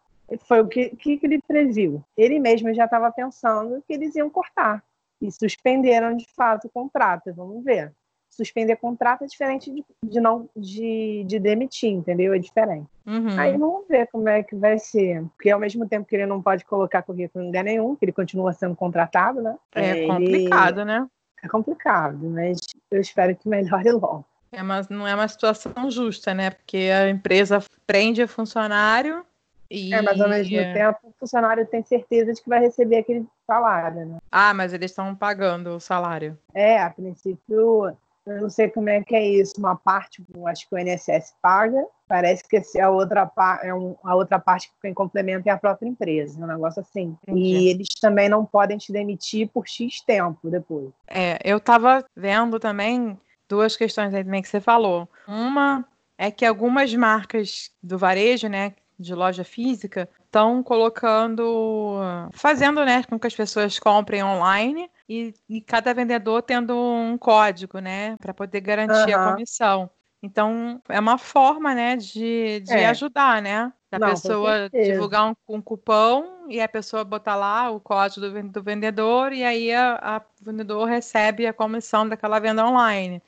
Foi 0.48 0.62
o 0.62 0.68
que, 0.68 0.90
que 0.96 1.20
ele 1.22 1.42
previu. 1.42 2.04
Ele 2.18 2.40
mesmo 2.40 2.74
já 2.74 2.86
estava 2.86 3.12
pensando 3.12 3.84
que 3.88 3.94
eles 3.94 4.16
iam 4.16 4.30
cortar 4.30 4.84
e 5.22 5.32
suspenderam 5.32 6.16
de 6.16 6.26
fato 6.36 6.66
o 6.66 6.70
contrato. 6.70 7.34
Vamos 7.34 7.64
ver 7.64 7.94
suspender 8.36 8.76
contrato 8.76 9.24
é 9.24 9.28
diferente 9.28 9.72
de, 9.72 9.84
de 10.04 10.20
não 10.20 10.50
de, 10.56 11.24
de, 11.26 11.40
demitir, 11.40 11.92
entendeu? 11.92 12.34
É 12.34 12.40
diferente. 12.40 12.88
Uhum. 13.06 13.40
Aí 13.40 13.58
vamos 13.58 13.88
ver 13.88 14.08
como 14.08 14.28
é 14.28 14.44
que 14.44 14.56
vai 14.56 14.78
ser. 14.78 15.24
Porque 15.36 15.50
ao 15.50 15.60
mesmo 15.60 15.88
tempo 15.88 16.08
que 16.08 16.16
ele 16.16 16.26
não 16.26 16.42
pode 16.42 16.66
colocar 16.66 17.02
currículo 17.02 17.44
em 17.44 17.48
lugar 17.48 17.64
nenhum, 17.64 17.96
que 17.96 18.04
ele 18.04 18.12
continua 18.12 18.52
sendo 18.54 18.76
contratado, 18.76 19.42
né? 19.42 19.56
É 19.74 19.98
ele... 19.98 20.08
complicado, 20.08 20.84
né? 20.84 21.08
É 21.42 21.48
complicado, 21.48 22.30
mas 22.30 22.60
eu 22.92 23.00
espero 23.00 23.36
que 23.36 23.48
melhore 23.48 23.92
logo. 23.94 24.26
É, 24.52 24.62
mas 24.62 24.90
não 24.90 25.08
é 25.08 25.14
uma 25.14 25.28
situação 25.28 25.90
justa, 25.90 26.34
né? 26.34 26.50
Porque 26.50 26.90
a 26.94 27.10
empresa 27.10 27.64
prende 27.86 28.24
o 28.24 28.28
funcionário 28.28 29.26
e... 29.70 29.94
É, 29.94 30.02
mas 30.02 30.20
ao 30.20 30.30
mesmo 30.30 30.56
tempo 30.56 31.00
o 31.04 31.14
funcionário 31.20 31.66
tem 31.66 31.84
certeza 31.84 32.34
de 32.34 32.42
que 32.42 32.50
vai 32.50 32.60
receber 32.60 32.98
aquele 32.98 33.26
salário, 33.48 34.06
né? 34.06 34.18
Ah, 34.32 34.54
mas 34.54 34.74
eles 34.74 34.92
estão 34.92 35.16
pagando 35.16 35.76
o 35.76 35.80
salário. 35.80 36.38
É, 36.54 36.82
a 36.82 36.90
princípio 36.90 37.96
Eu 38.26 38.42
não 38.42 38.50
sei 38.50 38.70
como 38.70 38.90
é 38.90 39.04
que 39.04 39.16
é 39.16 39.24
isso. 39.24 39.54
Uma 39.60 39.76
parte, 39.76 40.24
acho 40.48 40.68
que 40.68 40.76
o 40.76 40.80
INSS 40.80 41.36
paga, 41.42 41.86
parece 42.08 42.44
que 42.48 42.80
a 42.80 42.90
outra, 42.90 43.32
é 43.62 43.70
a 43.70 44.16
outra 44.16 44.40
parte 44.40 44.68
que 44.68 44.74
quem 44.82 44.94
complementa 44.94 45.50
é 45.50 45.52
a 45.52 45.58
própria 45.58 45.88
empresa, 45.88 46.44
um 46.44 46.48
negócio 46.48 46.82
assim. 46.82 47.16
Entendi. 47.24 47.40
E 47.40 47.70
eles 47.70 47.88
também 48.02 48.28
não 48.28 48.44
podem 48.44 48.78
te 48.78 48.92
demitir 48.92 49.50
por 49.50 49.68
X 49.68 50.02
tempo 50.02 50.50
depois. 50.50 50.90
É, 51.08 51.40
eu 51.44 51.58
estava 51.58 52.04
vendo 52.16 52.60
também 52.60 53.20
duas 53.48 53.76
questões 53.76 54.14
aí 54.14 54.24
também 54.24 54.42
que 54.42 54.50
você 54.50 54.60
falou. 54.60 55.08
Uma 55.28 55.86
é 56.18 56.32
que 56.32 56.46
algumas 56.46 56.94
marcas 56.96 57.72
do 57.84 57.98
varejo, 57.98 58.48
né, 58.48 58.74
de 58.98 59.14
loja 59.14 59.44
física, 59.44 60.10
estão 60.24 60.64
colocando, 60.64 62.00
fazendo, 62.32 62.84
né, 62.86 63.04
com 63.04 63.20
que 63.20 63.28
as 63.28 63.36
pessoas 63.36 63.78
comprem 63.78 64.24
online 64.24 64.90
e, 65.08 65.34
e 65.50 65.62
cada 65.62 65.94
vendedor 65.94 66.42
tendo 66.42 66.76
um 66.76 67.18
código, 67.18 67.80
né, 67.80 68.16
para 68.18 68.34
poder 68.34 68.62
garantir 68.62 69.16
uhum. 69.16 69.22
a 69.22 69.32
comissão. 69.32 69.90
Então, 70.24 70.82
é 70.90 71.00
uma 71.00 71.18
forma, 71.18 71.76
né, 71.76 71.96
de, 71.96 72.62
de 72.62 72.74
é. 72.74 72.88
ajudar, 72.88 73.42
né? 73.42 73.72
Da 73.92 74.00
Não, 74.00 74.10
pessoa 74.10 74.70
divulgar 74.70 75.30
um, 75.30 75.36
um, 75.48 75.62
cupom 75.62 76.48
e 76.50 76.60
a 76.60 76.68
pessoa 76.68 77.04
botar 77.04 77.36
lá 77.36 77.70
o 77.70 77.80
código 77.80 78.28
do, 78.28 78.50
do 78.50 78.64
vendedor 78.64 79.32
e 79.32 79.44
aí 79.44 79.72
a, 79.72 80.00
a 80.02 80.22
vendedor 80.42 80.86
recebe 80.86 81.46
a 81.46 81.54
comissão 81.54 82.10
daquela 82.10 82.40
venda 82.40 82.66
online. 82.66 83.22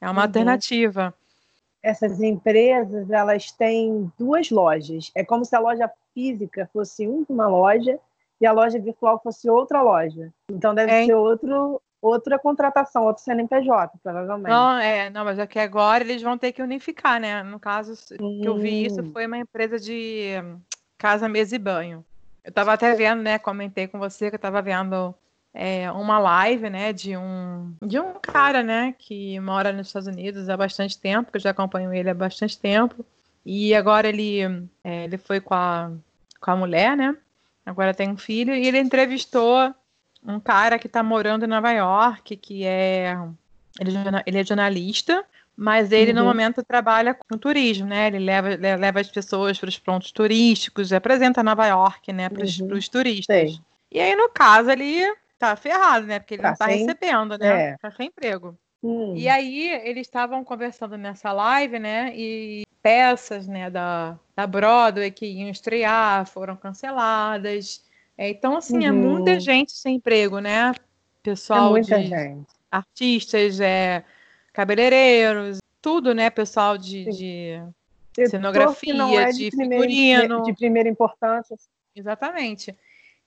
É 0.00 0.06
uma 0.08 0.20
uhum. 0.20 0.26
alternativa. 0.26 1.12
Essas 1.84 2.20
empresas, 2.22 3.10
elas 3.10 3.52
têm 3.52 4.10
duas 4.18 4.50
lojas. 4.50 5.12
É 5.14 5.22
como 5.22 5.44
se 5.44 5.54
a 5.54 5.60
loja 5.60 5.90
física 6.14 6.68
fosse 6.72 7.06
uma 7.28 7.46
loja 7.46 8.00
e 8.40 8.46
a 8.46 8.52
loja 8.52 8.78
virtual 8.78 9.20
fosse 9.22 9.50
outra 9.50 9.82
loja. 9.82 10.32
Então 10.50 10.74
deve 10.74 10.90
é. 10.90 11.04
ser 11.04 11.14
outro, 11.14 11.80
outra 12.00 12.38
contratação, 12.38 13.04
outro 13.04 13.22
CNPJ, 13.22 13.98
provavelmente. 14.02 14.50
Não, 14.50 14.78
é, 14.78 15.10
não, 15.10 15.24
mas 15.24 15.38
aqui 15.38 15.58
é 15.58 15.62
agora 15.62 16.02
eles 16.02 16.22
vão 16.22 16.38
ter 16.38 16.52
que 16.52 16.62
unificar, 16.62 17.20
né? 17.20 17.42
No 17.42 17.60
caso 17.60 17.92
hum. 18.18 18.40
que 18.40 18.48
eu 18.48 18.56
vi 18.56 18.86
isso 18.86 19.02
hum. 19.02 19.10
foi 19.12 19.26
uma 19.26 19.38
empresa 19.38 19.78
de 19.78 20.32
casa, 20.96 21.28
mesa 21.28 21.54
e 21.54 21.58
banho. 21.58 22.04
Eu 22.42 22.48
estava 22.48 22.72
até 22.72 22.94
vendo, 22.94 23.22
né? 23.22 23.38
Comentei 23.38 23.86
com 23.86 23.98
você 23.98 24.30
que 24.30 24.36
eu 24.36 24.38
estava 24.38 24.62
vendo 24.62 25.14
é, 25.54 25.90
uma 25.92 26.18
live, 26.18 26.68
né, 26.68 26.92
de 26.92 27.16
um 27.16 27.72
de 27.80 27.98
um 28.00 28.14
cara, 28.20 28.62
né, 28.62 28.94
que 28.98 29.38
mora 29.38 29.72
nos 29.72 29.86
Estados 29.86 30.08
Unidos 30.08 30.48
há 30.48 30.56
bastante 30.56 30.98
tempo, 30.98 31.30
que 31.30 31.36
eu 31.36 31.40
já 31.40 31.50
acompanho 31.50 31.94
ele 31.94 32.10
há 32.10 32.14
bastante 32.14 32.58
tempo. 32.58 33.06
E 33.46 33.74
agora 33.74 34.08
ele, 34.08 34.40
é, 34.82 35.04
ele 35.04 35.18
foi 35.18 35.38
com 35.40 35.54
a, 35.54 35.92
com 36.40 36.50
a 36.50 36.56
mulher, 36.56 36.96
né? 36.96 37.14
Agora 37.64 37.94
tem 37.94 38.10
um 38.10 38.16
filho, 38.16 38.54
e 38.54 38.66
ele 38.66 38.78
entrevistou 38.78 39.72
um 40.26 40.40
cara 40.40 40.78
que 40.78 40.86
está 40.86 41.02
morando 41.02 41.44
em 41.44 41.48
Nova 41.48 41.70
York, 41.70 42.36
que 42.36 42.64
é. 42.64 43.16
Ele, 43.78 43.96
é 43.96 44.22
ele 44.26 44.38
é 44.38 44.44
jornalista, 44.44 45.24
mas 45.56 45.92
ele 45.92 46.12
uhum. 46.12 46.18
no 46.18 46.24
momento 46.24 46.62
trabalha 46.62 47.14
com 47.14 47.36
turismo, 47.36 47.86
né? 47.86 48.06
Ele 48.06 48.18
leva, 48.18 48.48
leva 48.56 49.00
as 49.00 49.08
pessoas 49.08 49.58
para 49.58 49.68
os 49.68 49.78
pontos 49.78 50.10
turísticos, 50.10 50.92
apresenta 50.92 51.42
Nova 51.42 51.66
York, 51.66 52.12
né, 52.12 52.28
para 52.28 52.44
os 52.44 52.58
uhum. 52.58 52.68
turistas. 52.90 53.60
E 53.90 54.00
aí, 54.00 54.16
no 54.16 54.28
caso, 54.30 54.70
ele 54.70 55.04
tá 55.38 55.56
ferrado, 55.56 56.06
né? 56.06 56.18
Porque 56.18 56.34
ele 56.34 56.42
tá 56.42 56.50
não 56.50 56.56
tá 56.56 56.66
sem... 56.66 56.78
recebendo, 56.78 57.38
né? 57.38 57.70
É. 57.70 57.76
Tá 57.78 57.90
sem 57.90 58.08
emprego. 58.08 58.58
Hum. 58.82 59.14
E 59.16 59.28
aí, 59.28 59.68
eles 59.84 60.06
estavam 60.06 60.44
conversando 60.44 60.98
nessa 60.98 61.32
live, 61.32 61.78
né? 61.78 62.12
E 62.14 62.64
peças 62.82 63.48
né, 63.48 63.70
da, 63.70 64.18
da 64.36 64.46
Broadway 64.46 65.10
que 65.10 65.24
iam 65.24 65.48
estrear 65.48 66.26
foram 66.26 66.54
canceladas. 66.54 67.82
É, 68.16 68.28
então, 68.28 68.56
assim, 68.58 68.78
uhum. 68.78 68.84
é 68.84 68.92
muita 68.92 69.30
uhum. 69.32 69.40
gente 69.40 69.72
sem 69.72 69.96
emprego, 69.96 70.38
né? 70.38 70.72
Pessoal 71.22 71.68
é 71.68 71.70
muita 71.70 71.98
de 71.98 72.08
gente. 72.08 72.46
artistas, 72.70 73.58
é, 73.58 74.04
cabeleireiros, 74.52 75.58
tudo, 75.80 76.14
né? 76.14 76.28
Pessoal 76.28 76.76
de, 76.76 77.06
de 77.06 78.28
cenografia, 78.28 78.92
é 79.18 79.30
de, 79.30 79.50
de 79.50 79.56
figurino. 79.56 80.42
De 80.42 80.52
primeira 80.52 80.88
importância. 80.88 81.56
Exatamente. 81.96 82.76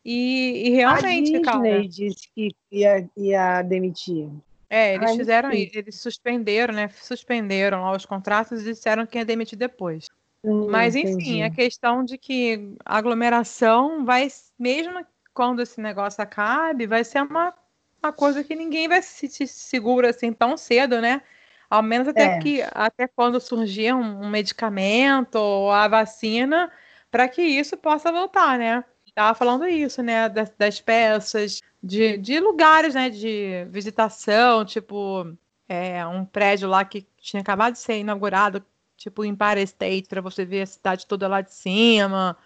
E, 0.10 0.68
e 0.68 0.70
realmente, 0.70 1.36
a 1.36 1.40
Disney 1.40 1.42
cara, 1.42 1.88
disse 1.90 2.30
que 2.34 2.56
ia, 2.72 3.10
ia 3.18 3.62
demitir. 3.62 4.30
É, 4.70 4.96
eles 4.96 5.10
Ai, 5.12 5.18
fizeram 5.18 5.52
isso, 5.52 5.78
eles 5.78 6.00
suspenderam, 6.00 6.74
né? 6.74 6.88
Suspenderam 6.88 7.82
lá 7.82 7.92
os 7.92 8.06
contratos 8.06 8.62
e 8.62 8.72
disseram 8.72 9.06
que 9.06 9.18
ia 9.18 9.26
demitir 9.26 9.60
depois. 9.60 10.08
Hum, 10.42 10.68
Mas, 10.70 10.96
enfim, 10.96 11.12
entendi. 11.12 11.42
a 11.42 11.50
questão 11.50 12.06
de 12.06 12.18
que 12.18 12.74
a 12.86 12.98
aglomeração 12.98 14.06
vai, 14.06 14.30
mesmo 14.58 15.06
quando 15.34 15.62
esse 15.62 15.82
negócio 15.82 16.24
acabe, 16.24 16.88
vai 16.88 17.04
ser 17.04 17.24
uma, 17.24 17.54
uma 18.02 18.14
coisa 18.14 18.46
que 18.46 18.56
ninguém 18.56 18.88
vai 18.88 19.02
se, 19.02 19.28
se 19.28 19.46
segura 19.46 20.12
assim 20.12 20.32
tão 20.32 20.56
cedo, 20.56 21.02
né? 21.02 21.22
Ao 21.70 21.84
menos 21.84 22.08
até 22.08 22.38
é. 22.38 22.40
que 22.40 22.62
até 22.72 23.10
quando 23.10 23.42
surgir 23.42 23.94
um, 23.94 24.22
um 24.22 24.30
medicamento 24.30 25.36
ou 25.36 25.70
a 25.70 25.86
vacina, 25.90 26.72
para 27.12 27.28
que 27.28 27.42
isso 27.42 27.76
possa 27.76 28.10
voltar, 28.10 28.58
né? 28.58 28.86
Tava 29.18 29.34
falando 29.34 29.68
isso, 29.68 30.04
né? 30.04 30.30
Das, 30.30 30.52
das 30.56 30.80
peças, 30.80 31.64
de, 31.82 32.20
de 32.20 32.40
lugares, 32.40 32.94
né? 32.94 33.10
De 33.10 33.66
visitação, 33.68 34.64
tipo 34.64 35.36
é, 35.68 36.06
um 36.06 36.24
prédio 36.24 36.70
lá 36.70 36.86
que 36.86 37.04
tinha 37.20 37.42
acabado 37.42 37.74
de 37.74 37.80
ser 37.80 37.98
inaugurado, 37.98 38.64
tipo 38.96 39.26
Empire 39.26 39.64
State, 39.64 40.08
para 40.08 40.22
você 40.22 40.46
ver 40.46 40.62
a 40.62 40.66
cidade 40.68 41.08
toda 41.08 41.28
lá 41.28 41.42
de 41.42 41.52
cima. 41.52 42.38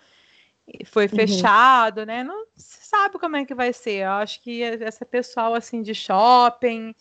Foi 0.86 1.08
uhum. 1.08 1.10
fechado, 1.10 2.00
uhum. 2.00 2.06
né? 2.06 2.24
Não 2.24 2.46
se 2.56 2.88
sabe 2.88 3.20
como 3.20 3.36
é 3.36 3.44
que 3.44 3.54
vai 3.54 3.74
ser. 3.74 4.06
Eu 4.06 4.12
acho 4.12 4.42
que 4.42 4.64
essa 4.64 5.06
pessoal 5.06 5.54
assim 5.54 5.82
de 5.82 5.94
shopping, 5.94 6.96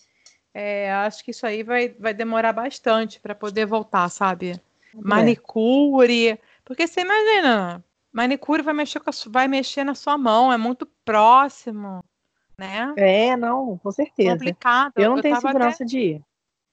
é, 0.53 0.93
acho 0.95 1.25
que 1.25 1.31
isso 1.31 1.47
aí 1.47 1.62
vai, 1.62 1.91
vai 1.91 2.12
demorar 2.12 2.53
bastante 2.53 3.21
para 3.21 3.37
poder 3.37 3.67
voltar, 3.67 4.09
sabe? 4.09 4.50
É. 4.50 4.61
Manicure, 4.95 6.41
porque 6.65 6.89
você 6.89 7.03
imagina, 7.03 7.85
Manicure 8.12 8.62
vai 8.62 8.75
mexer, 8.75 8.99
a, 8.99 9.11
vai 9.29 9.49
mexer 9.49 9.85
na 9.85 9.95
sua 9.95 10.19
mão, 10.19 10.52
é 10.52 10.57
muito 10.57 10.87
próximo, 11.05 12.05
né? 12.59 12.93
É, 12.97 13.37
não, 13.37 13.79
com 13.79 13.90
certeza. 13.90 14.33
Complicado. 14.33 14.93
Eu 14.97 15.11
não 15.11 15.17
eu 15.17 15.23
tenho 15.23 15.37
segurança 15.37 15.85
até... 15.85 15.85
de 15.85 15.99
ir. 15.99 16.23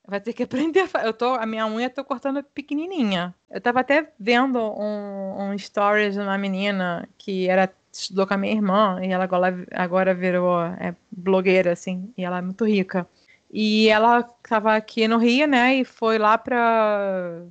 Vai 0.07 0.19
ter 0.19 0.33
que 0.33 0.43
aprender. 0.43 0.89
Eu 1.03 1.13
tô, 1.13 1.33
a 1.33 1.45
minha 1.45 1.67
unha 1.67 1.89
tô 1.89 2.03
cortando 2.03 2.43
pequenininha. 2.43 3.35
Eu 3.49 3.61
tava 3.61 3.81
até 3.81 4.11
vendo 4.19 4.59
um, 4.59 5.51
um 5.51 5.57
stories 5.57 6.15
de 6.15 6.21
uma 6.21 6.37
menina 6.37 7.07
que 7.17 7.47
era 7.47 7.71
estudou 7.91 8.27
com 8.27 8.33
a 8.33 8.37
minha 8.37 8.53
irmã 8.53 8.99
e 9.03 9.11
ela 9.11 9.23
agora, 9.23 9.67
agora 9.71 10.13
virou 10.13 10.61
é, 10.61 10.95
blogueira, 11.11 11.71
assim, 11.71 12.13
e 12.17 12.23
ela 12.23 12.37
é 12.37 12.41
muito 12.41 12.65
rica. 12.65 13.07
E 13.51 13.87
ela 13.89 14.23
tava 14.47 14.75
aqui 14.75 15.07
no 15.07 15.17
Rio, 15.17 15.47
né, 15.47 15.75
e 15.75 15.85
foi 15.85 16.17
lá 16.17 16.37
para 16.37 17.43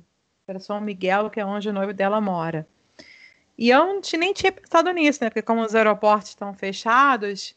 para 0.45 0.59
São 0.59 0.79
Miguel, 0.79 1.29
que 1.29 1.41
é 1.41 1.45
onde 1.45 1.67
o 1.67 1.73
noivo 1.73 1.93
dela 1.93 2.21
mora. 2.21 2.65
E 3.57 3.69
eu 3.69 3.99
nem 4.17 4.33
tinha 4.33 4.51
pensado 4.51 4.91
nisso, 4.91 5.23
né? 5.23 5.29
Porque 5.29 5.41
como 5.41 5.61
os 5.61 5.73
aeroportos 5.73 6.29
estão 6.29 6.53
fechados, 6.53 7.55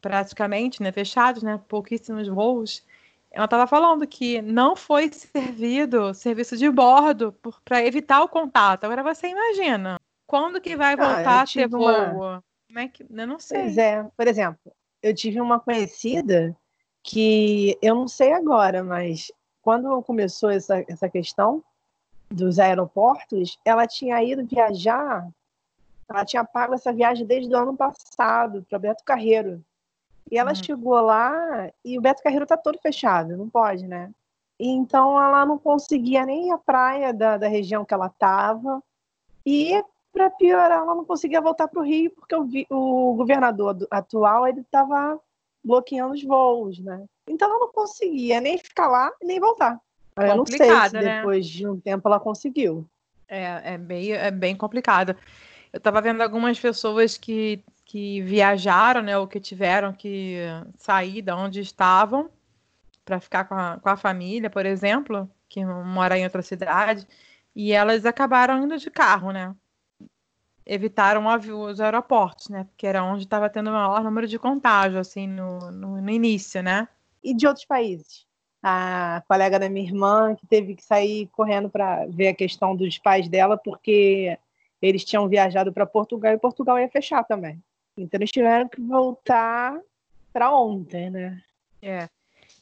praticamente, 0.00 0.82
né? 0.82 0.90
Fechados, 0.90 1.42
né? 1.42 1.60
Pouquíssimos 1.68 2.28
voos. 2.28 2.82
Ela 3.30 3.44
estava 3.44 3.66
falando 3.66 4.06
que 4.06 4.40
não 4.40 4.74
foi 4.74 5.10
servido 5.12 6.14
serviço 6.14 6.56
de 6.56 6.70
bordo 6.70 7.34
para 7.64 7.84
evitar 7.84 8.22
o 8.22 8.28
contato. 8.28 8.84
Agora 8.84 9.02
você 9.02 9.28
imagina, 9.28 9.98
quando 10.26 10.60
que 10.60 10.76
vai 10.76 10.96
voltar 10.96 11.40
ah, 11.40 11.42
a 11.42 11.46
ter 11.46 11.68
voo? 11.68 11.80
Uma... 11.80 12.44
Como 12.66 12.78
é 12.78 12.88
que... 12.88 13.04
Eu 13.08 13.26
não 13.26 13.38
sei. 13.38 13.62
Pois 13.62 13.78
é. 13.78 14.02
Por 14.16 14.26
exemplo, 14.26 14.72
eu 15.02 15.14
tive 15.14 15.40
uma 15.40 15.60
conhecida 15.60 16.56
que 17.02 17.76
eu 17.82 17.94
não 17.94 18.08
sei 18.08 18.32
agora, 18.32 18.82
mas 18.82 19.30
quando 19.60 20.02
começou 20.02 20.50
essa, 20.50 20.84
essa 20.88 21.08
questão, 21.08 21.62
dos 22.32 22.58
aeroportos, 22.58 23.58
ela 23.64 23.86
tinha 23.86 24.22
ido 24.22 24.44
viajar, 24.44 25.28
ela 26.08 26.24
tinha 26.24 26.44
pago 26.44 26.74
essa 26.74 26.92
viagem 26.92 27.26
desde 27.26 27.52
o 27.54 27.58
ano 27.58 27.76
passado 27.76 28.64
para 28.68 28.78
Beto 28.78 29.04
Carreiro. 29.04 29.64
E 30.30 30.38
ela 30.38 30.50
uhum. 30.50 30.56
chegou 30.56 31.00
lá 31.00 31.70
e 31.84 31.98
o 31.98 32.00
Beto 32.00 32.22
Carreiro 32.22 32.44
está 32.44 32.56
todo 32.56 32.78
fechado, 32.78 33.36
não 33.36 33.48
pode, 33.48 33.86
né? 33.86 34.10
E 34.58 34.68
então 34.68 35.20
ela 35.20 35.44
não 35.44 35.58
conseguia 35.58 36.24
nem 36.24 36.48
ir 36.48 36.52
à 36.52 36.58
praia 36.58 37.12
da, 37.12 37.36
da 37.36 37.48
região 37.48 37.84
que 37.84 37.92
ela 37.92 38.06
estava. 38.06 38.82
E 39.44 39.82
para 40.12 40.30
piorar, 40.30 40.70
ela 40.70 40.94
não 40.94 41.04
conseguia 41.04 41.40
voltar 41.40 41.66
para 41.68 41.80
o 41.80 41.84
Rio 41.84 42.10
porque 42.10 42.34
o, 42.34 42.46
o 42.70 43.14
governador 43.14 43.76
atual 43.90 44.46
ele 44.46 44.60
estava 44.60 45.18
bloqueando 45.64 46.14
os 46.14 46.22
voos, 46.22 46.78
né? 46.78 47.04
Então 47.26 47.48
ela 47.48 47.58
não 47.58 47.72
conseguia 47.72 48.40
nem 48.40 48.58
ficar 48.58 48.88
lá 48.88 49.12
nem 49.22 49.40
voltar. 49.40 49.80
Eu 50.16 50.36
não 50.36 50.46
sei 50.46 50.58
se 50.58 50.94
né? 50.94 51.20
depois 51.20 51.46
de 51.46 51.66
um 51.66 51.80
tempo 51.80 52.06
ela 52.08 52.20
conseguiu. 52.20 52.86
É, 53.26 53.74
é, 53.74 53.78
bem, 53.78 54.12
é 54.12 54.30
bem 54.30 54.54
complicado. 54.54 55.16
Eu 55.72 55.78
estava 55.78 56.02
vendo 56.02 56.20
algumas 56.20 56.60
pessoas 56.60 57.16
que, 57.16 57.64
que 57.84 58.20
viajaram, 58.22 59.00
né, 59.00 59.16
ou 59.16 59.26
que 59.26 59.40
tiveram 59.40 59.92
que 59.92 60.36
sair 60.76 61.22
da 61.22 61.34
onde 61.34 61.60
estavam 61.60 62.28
para 63.04 63.18
ficar 63.20 63.44
com 63.44 63.54
a, 63.54 63.78
com 63.78 63.88
a 63.88 63.96
família, 63.96 64.50
por 64.50 64.66
exemplo, 64.66 65.30
que 65.48 65.64
mora 65.64 66.18
em 66.18 66.24
outra 66.24 66.42
cidade, 66.42 67.06
e 67.54 67.72
elas 67.72 68.04
acabaram 68.06 68.62
indo 68.62 68.76
de 68.78 68.90
carro, 68.90 69.32
né? 69.32 69.54
Evitaram 70.64 71.24
os 71.66 71.80
aeroportos, 71.80 72.48
né? 72.48 72.64
Porque 72.64 72.86
era 72.86 73.02
onde 73.02 73.24
estava 73.24 73.50
tendo 73.50 73.70
o 73.70 73.72
maior 73.72 74.04
número 74.04 74.28
de 74.28 74.38
contágio, 74.38 74.98
assim, 74.98 75.26
no, 75.26 75.70
no, 75.70 76.00
no 76.00 76.10
início, 76.10 76.62
né? 76.62 76.86
E 77.22 77.34
de 77.34 77.46
outros 77.46 77.66
países? 77.66 78.26
A 78.62 79.22
colega 79.26 79.58
da 79.58 79.68
minha 79.68 79.86
irmã 79.86 80.34
que 80.36 80.46
teve 80.46 80.74
que 80.74 80.84
sair 80.84 81.26
correndo 81.32 81.68
para 81.68 82.06
ver 82.06 82.28
a 82.28 82.34
questão 82.34 82.76
dos 82.76 82.96
pais 82.98 83.28
dela, 83.28 83.56
porque 83.56 84.38
eles 84.80 85.04
tinham 85.04 85.28
viajado 85.28 85.72
para 85.72 85.86
Portugal 85.86 86.32
e 86.32 86.38
Portugal 86.38 86.78
ia 86.78 86.88
fechar 86.88 87.24
também. 87.24 87.62
Então 87.96 88.18
eles 88.18 88.30
tiveram 88.30 88.68
que 88.68 88.80
voltar 88.80 89.78
para 90.32 90.54
ontem, 90.54 91.10
né? 91.10 91.42
É. 91.82 92.08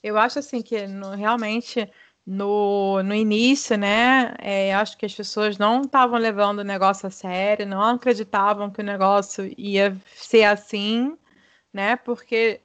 Eu 0.03 0.17
acho 0.17 0.39
assim 0.39 0.63
que 0.63 0.87
no, 0.87 1.11
realmente 1.11 1.89
no, 2.27 3.03
no 3.03 3.15
início, 3.15 3.77
né? 3.77 4.35
É, 4.39 4.75
acho 4.75 4.97
que 4.97 5.07
as 5.07 5.15
pessoas 5.15 5.59
não 5.59 5.83
estavam 5.83 6.19
levando 6.19 6.61
o 6.61 6.65
negócio 6.65 7.07
a 7.07 7.11
sério, 7.11 7.67
não 7.67 7.83
acreditavam 7.83 8.71
que 8.71 8.81
o 8.81 8.85
negócio 8.85 9.53
ia 9.59 9.97
ser 10.15 10.45
assim, 10.45 11.17
né? 11.73 11.97
Porque 11.97 12.61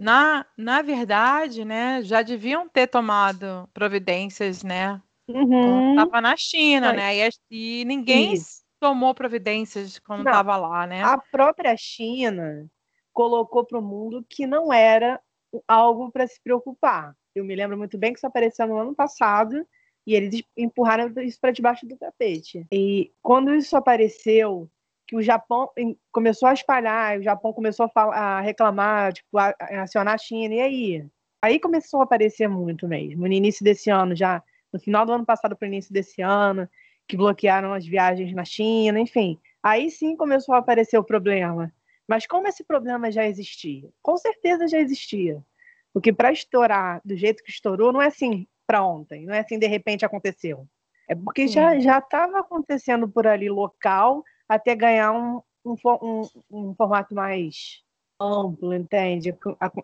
na, 0.00 0.46
na 0.56 0.82
verdade, 0.82 1.64
né, 1.64 2.02
já 2.02 2.22
deviam 2.22 2.68
ter 2.68 2.86
tomado 2.86 3.68
providências, 3.72 4.62
né? 4.62 5.00
Uhum. 5.28 5.90
Estava 5.90 6.20
na 6.20 6.36
China, 6.36 6.92
né? 6.92 7.16
E, 7.16 7.80
e 7.80 7.84
ninguém 7.84 8.34
Isso. 8.34 8.62
tomou 8.80 9.14
providências 9.14 9.98
quando 9.98 10.26
estava 10.26 10.56
lá, 10.56 10.86
né? 10.86 11.02
A 11.02 11.18
própria 11.18 11.76
China 11.76 12.66
colocou 13.12 13.64
para 13.64 13.78
o 13.78 13.82
mundo 13.82 14.24
que 14.28 14.46
não 14.46 14.72
era 14.72 15.20
algo 15.68 16.10
para 16.10 16.26
se 16.26 16.40
preocupar. 16.42 17.14
Eu 17.34 17.44
me 17.44 17.54
lembro 17.54 17.76
muito 17.76 17.96
bem 17.96 18.12
que 18.12 18.18
isso 18.18 18.26
apareceu 18.26 18.66
no 18.66 18.78
ano 18.78 18.94
passado 18.94 19.66
e 20.06 20.14
eles 20.14 20.42
empurraram 20.56 21.12
isso 21.22 21.38
para 21.40 21.52
debaixo 21.52 21.86
do 21.86 21.96
tapete. 21.96 22.66
E 22.72 23.12
quando 23.22 23.54
isso 23.54 23.76
apareceu, 23.76 24.68
que 25.12 25.16
o 25.16 25.22
Japão 25.22 25.68
começou 26.10 26.48
a 26.48 26.54
espalhar, 26.54 27.18
o 27.18 27.22
Japão 27.22 27.52
começou 27.52 27.84
a, 27.84 27.88
falar, 27.90 28.16
a 28.16 28.40
reclamar, 28.40 29.12
tipo, 29.12 29.36
a, 29.36 29.54
a 29.60 29.82
acionar 29.82 30.14
a 30.14 30.18
China, 30.18 30.54
e 30.54 30.60
aí? 30.60 31.06
Aí 31.42 31.60
começou 31.60 32.00
a 32.00 32.04
aparecer 32.04 32.48
muito 32.48 32.88
mesmo, 32.88 33.28
no 33.28 33.32
início 33.32 33.62
desse 33.62 33.90
ano, 33.90 34.16
já 34.16 34.42
no 34.72 34.80
final 34.80 35.04
do 35.04 35.12
ano 35.12 35.26
passado 35.26 35.54
para 35.54 35.66
o 35.66 35.68
início 35.68 35.92
desse 35.92 36.22
ano, 36.22 36.66
que 37.06 37.14
bloquearam 37.14 37.74
as 37.74 37.84
viagens 37.84 38.32
na 38.32 38.42
China, 38.42 38.98
enfim. 38.98 39.38
Aí 39.62 39.90
sim 39.90 40.16
começou 40.16 40.54
a 40.54 40.58
aparecer 40.58 40.96
o 40.96 41.04
problema. 41.04 41.70
Mas 42.08 42.26
como 42.26 42.48
esse 42.48 42.64
problema 42.64 43.10
já 43.10 43.26
existia? 43.26 43.90
Com 44.00 44.16
certeza 44.16 44.66
já 44.66 44.78
existia. 44.78 45.44
Porque 45.92 46.10
para 46.10 46.32
estourar 46.32 47.02
do 47.04 47.14
jeito 47.14 47.44
que 47.44 47.50
estourou, 47.50 47.92
não 47.92 48.00
é 48.00 48.06
assim 48.06 48.46
para 48.66 48.82
ontem, 48.82 49.26
não 49.26 49.34
é 49.34 49.40
assim 49.40 49.58
de 49.58 49.66
repente 49.66 50.06
aconteceu. 50.06 50.66
É 51.06 51.14
porque 51.14 51.48
Sim. 51.48 51.54
já 51.54 51.78
já 51.78 51.98
estava 51.98 52.38
acontecendo 52.38 53.06
por 53.06 53.26
ali 53.26 53.50
local 53.50 54.24
até 54.54 54.74
ganhar 54.74 55.12
um, 55.12 55.40
um, 55.64 55.76
um, 56.02 56.28
um 56.50 56.74
formato 56.74 57.14
mais 57.14 57.82
amplo, 58.20 58.74
entende? 58.74 59.34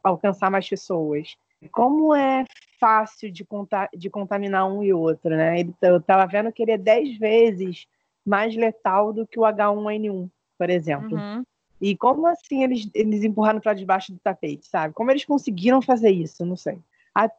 Alcançar 0.02 0.50
mais 0.50 0.68
pessoas. 0.68 1.36
Como 1.72 2.14
é 2.14 2.44
fácil 2.78 3.32
de, 3.32 3.44
conta, 3.44 3.88
de 3.96 4.08
contaminar 4.08 4.70
um 4.70 4.82
e 4.82 4.92
outro, 4.92 5.30
né? 5.30 5.62
Eu 5.82 5.96
estava 5.96 6.26
vendo 6.26 6.52
que 6.52 6.62
ele 6.62 6.72
é 6.72 6.78
10 6.78 7.18
vezes 7.18 7.86
mais 8.24 8.54
letal 8.54 9.12
do 9.12 9.26
que 9.26 9.40
o 9.40 9.42
H1N1, 9.42 10.30
por 10.56 10.70
exemplo. 10.70 11.16
Uhum. 11.16 11.42
E 11.80 11.96
como 11.96 12.26
assim 12.26 12.62
eles, 12.62 12.88
eles 12.94 13.24
empurraram 13.24 13.60
para 13.60 13.74
debaixo 13.74 14.12
do 14.12 14.18
tapete, 14.18 14.66
sabe? 14.66 14.94
Como 14.94 15.10
eles 15.10 15.24
conseguiram 15.24 15.80
fazer 15.80 16.10
isso? 16.10 16.44
Não 16.44 16.56
sei. 16.56 16.78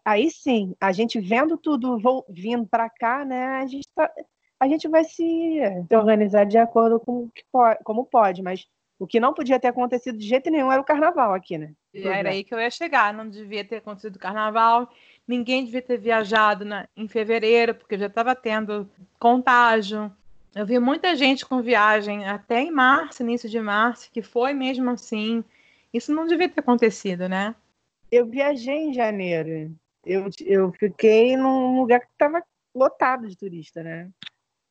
Aí 0.03 0.29
sim, 0.29 0.75
a 0.81 0.91
gente 0.91 1.21
vendo 1.21 1.57
tudo 1.57 1.97
vindo 2.27 2.65
para 2.67 2.89
cá, 2.89 3.23
né? 3.23 3.45
A 3.45 3.65
gente 3.65 3.87
tá, 3.95 4.11
a 4.59 4.67
gente 4.67 4.87
vai 4.87 5.03
se, 5.03 5.59
se 5.87 5.95
organizar 5.95 6.45
de 6.45 6.57
acordo 6.57 6.99
com 6.99 7.29
que 7.29 7.43
pode, 7.51 7.79
como 7.83 8.05
pode, 8.05 8.41
mas 8.41 8.67
o 8.99 9.07
que 9.07 9.19
não 9.19 9.33
podia 9.33 9.59
ter 9.59 9.69
acontecido 9.69 10.17
de 10.17 10.27
jeito 10.27 10.49
nenhum 10.49 10.71
era 10.71 10.81
o 10.81 10.85
carnaval 10.85 11.33
aqui, 11.33 11.57
né? 11.57 11.71
Era 11.93 12.31
aí 12.31 12.43
que 12.43 12.53
eu 12.53 12.59
ia 12.59 12.69
chegar, 12.69 13.13
não 13.13 13.29
devia 13.29 13.63
ter 13.63 13.77
acontecido 13.77 14.17
o 14.17 14.19
carnaval, 14.19 14.91
ninguém 15.25 15.63
devia 15.63 15.81
ter 15.81 15.97
viajado 15.97 16.65
na, 16.65 16.87
em 16.97 17.07
fevereiro, 17.07 17.73
porque 17.73 17.97
já 17.97 18.07
estava 18.07 18.35
tendo 18.35 18.89
contágio. 19.17 20.11
Eu 20.53 20.65
vi 20.65 20.77
muita 20.79 21.15
gente 21.15 21.45
com 21.45 21.61
viagem 21.61 22.27
até 22.27 22.59
em 22.61 22.71
março, 22.71 23.23
início 23.23 23.47
de 23.47 23.59
março, 23.61 24.11
que 24.11 24.21
foi 24.21 24.53
mesmo 24.53 24.89
assim. 24.89 25.43
Isso 25.93 26.13
não 26.13 26.27
devia 26.27 26.49
ter 26.49 26.59
acontecido, 26.59 27.29
né? 27.29 27.55
Eu 28.11 28.25
viajei 28.25 28.75
em 28.75 28.93
janeiro. 28.93 29.71
Eu, 30.05 30.29
eu 30.45 30.73
fiquei 30.73 31.37
num 31.37 31.79
lugar 31.79 32.01
que 32.01 32.07
estava 32.07 32.43
lotado 32.75 33.27
de 33.27 33.37
turista, 33.37 33.81
né? 33.83 34.09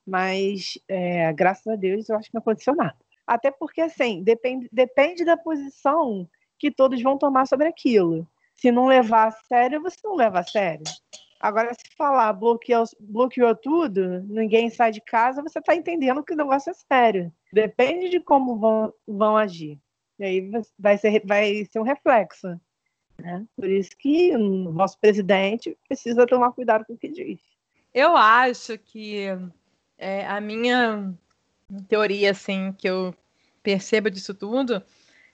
Mas, 0.08 0.78
é, 0.88 1.30
graças 1.34 1.66
a 1.66 1.76
Deus, 1.76 2.08
eu 2.08 2.16
acho 2.16 2.28
que 2.28 2.34
não 2.34 2.40
aconteceu 2.40 2.74
nada. 2.74 2.96
Até 3.26 3.50
porque, 3.50 3.82
assim, 3.82 4.22
depende, 4.22 4.66
depende 4.72 5.22
da 5.22 5.36
posição 5.36 6.26
que 6.58 6.70
todos 6.70 7.02
vão 7.02 7.18
tomar 7.18 7.46
sobre 7.46 7.68
aquilo. 7.68 8.26
Se 8.54 8.72
não 8.72 8.86
levar 8.86 9.28
a 9.28 9.30
sério, 9.30 9.82
você 9.82 9.98
não 10.02 10.16
leva 10.16 10.40
a 10.40 10.42
sério. 10.42 10.84
Agora, 11.38 11.72
se 11.74 11.94
falar 11.96 12.32
bloqueou, 12.32 12.84
bloqueou 12.98 13.54
tudo, 13.54 14.22
ninguém 14.22 14.70
sai 14.70 14.90
de 14.90 15.00
casa, 15.00 15.42
você 15.42 15.58
está 15.58 15.76
entendendo 15.76 16.24
que 16.24 16.32
o 16.32 16.36
negócio 16.36 16.70
é 16.70 16.74
sério. 16.74 17.32
Depende 17.52 18.08
de 18.08 18.18
como 18.18 18.56
vão, 18.58 18.92
vão 19.06 19.36
agir. 19.36 19.78
E 20.18 20.24
aí 20.24 20.50
vai 20.78 20.98
ser, 20.98 21.22
vai 21.24 21.64
ser 21.66 21.78
um 21.78 21.84
reflexo. 21.84 22.58
Né? 23.18 23.46
Por 23.54 23.68
isso 23.68 23.90
que 23.96 24.34
o 24.34 24.72
nosso 24.72 24.98
presidente 24.98 25.76
precisa 25.86 26.26
tomar 26.26 26.52
cuidado 26.52 26.84
com 26.86 26.94
o 26.94 26.98
que 26.98 27.08
diz. 27.08 27.40
Eu 27.94 28.16
acho 28.16 28.76
que 28.78 29.26
é, 29.98 30.26
a 30.26 30.40
minha 30.40 31.12
teoria, 31.88 32.30
assim, 32.30 32.72
que 32.72 32.88
eu 32.88 33.14
percebo 33.62 34.10
disso 34.10 34.32
tudo, 34.32 34.82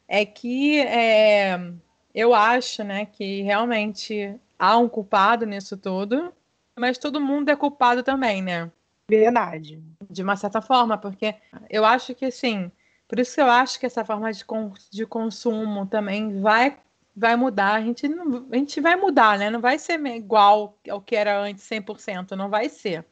é 0.08 0.24
que 0.24 0.80
é, 0.80 1.72
eu 2.14 2.34
acho, 2.34 2.82
né, 2.82 3.06
que 3.06 3.42
realmente 3.42 4.34
há 4.58 4.76
um 4.76 4.88
culpado 4.88 5.46
nisso 5.46 5.76
tudo, 5.76 6.32
mas 6.76 6.98
todo 6.98 7.20
mundo 7.20 7.50
é 7.50 7.56
culpado 7.56 8.02
também, 8.02 8.42
né? 8.42 8.70
Verdade. 9.08 9.82
De 10.10 10.22
uma 10.22 10.36
certa 10.36 10.60
forma, 10.60 10.96
porque 10.96 11.34
eu 11.70 11.84
acho 11.84 12.14
que, 12.14 12.24
assim, 12.24 12.72
por 13.06 13.18
isso 13.18 13.34
que 13.34 13.40
eu 13.40 13.50
acho 13.50 13.78
que 13.78 13.86
essa 13.86 14.04
forma 14.04 14.32
de, 14.32 14.44
de 14.90 15.06
consumo 15.06 15.86
também 15.86 16.40
vai 16.40 16.76
vai 17.16 17.36
mudar, 17.36 17.74
a 17.74 17.80
gente, 17.80 18.08
não, 18.08 18.48
a 18.50 18.56
gente 18.56 18.80
vai 18.80 18.96
mudar, 18.96 19.38
né? 19.38 19.48
Não 19.48 19.60
vai 19.60 19.78
ser 19.78 20.04
igual 20.06 20.76
ao 20.90 21.00
que 21.00 21.14
era 21.14 21.38
antes 21.38 21.62
100%, 21.62 22.32
não 22.32 22.50
vai 22.50 22.68
ser. 22.68 23.04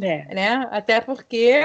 É. 0.00 0.34
Né? 0.34 0.68
Até 0.70 1.00
porque 1.00 1.60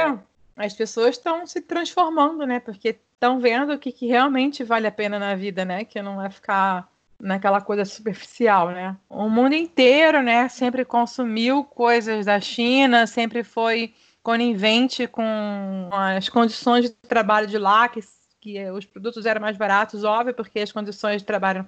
as 0.55 0.73
pessoas 0.73 1.11
estão 1.11 1.45
se 1.45 1.61
transformando, 1.61 2.45
né? 2.45 2.59
Porque 2.59 2.99
estão 3.13 3.39
vendo 3.39 3.73
o 3.73 3.79
que, 3.79 3.91
que, 3.91 4.07
realmente 4.07 4.63
vale 4.63 4.87
a 4.87 4.91
pena 4.91 5.19
na 5.19 5.35
vida, 5.35 5.63
né? 5.63 5.85
Que 5.85 6.01
não 6.01 6.21
é 6.21 6.29
ficar 6.29 6.89
naquela 7.19 7.61
coisa 7.61 7.85
superficial, 7.85 8.69
né? 8.69 8.95
O 9.09 9.29
mundo 9.29 9.53
inteiro, 9.53 10.21
né? 10.21 10.49
Sempre 10.49 10.83
consumiu 10.83 11.63
coisas 11.63 12.25
da 12.25 12.39
China, 12.39 13.07
sempre 13.07 13.43
foi 13.43 13.93
conivente 14.21 15.07
com 15.07 15.89
as 15.91 16.27
condições 16.27 16.85
de 16.85 16.89
trabalho 16.89 17.47
de 17.47 17.57
lá, 17.57 17.87
que, 17.87 18.01
que 18.41 18.69
os 18.71 18.85
produtos 18.85 19.25
eram 19.25 19.39
mais 19.39 19.55
baratos, 19.55 20.03
óbvio, 20.03 20.33
porque 20.33 20.59
as 20.59 20.71
condições 20.71 21.21
de 21.21 21.25
trabalho 21.25 21.67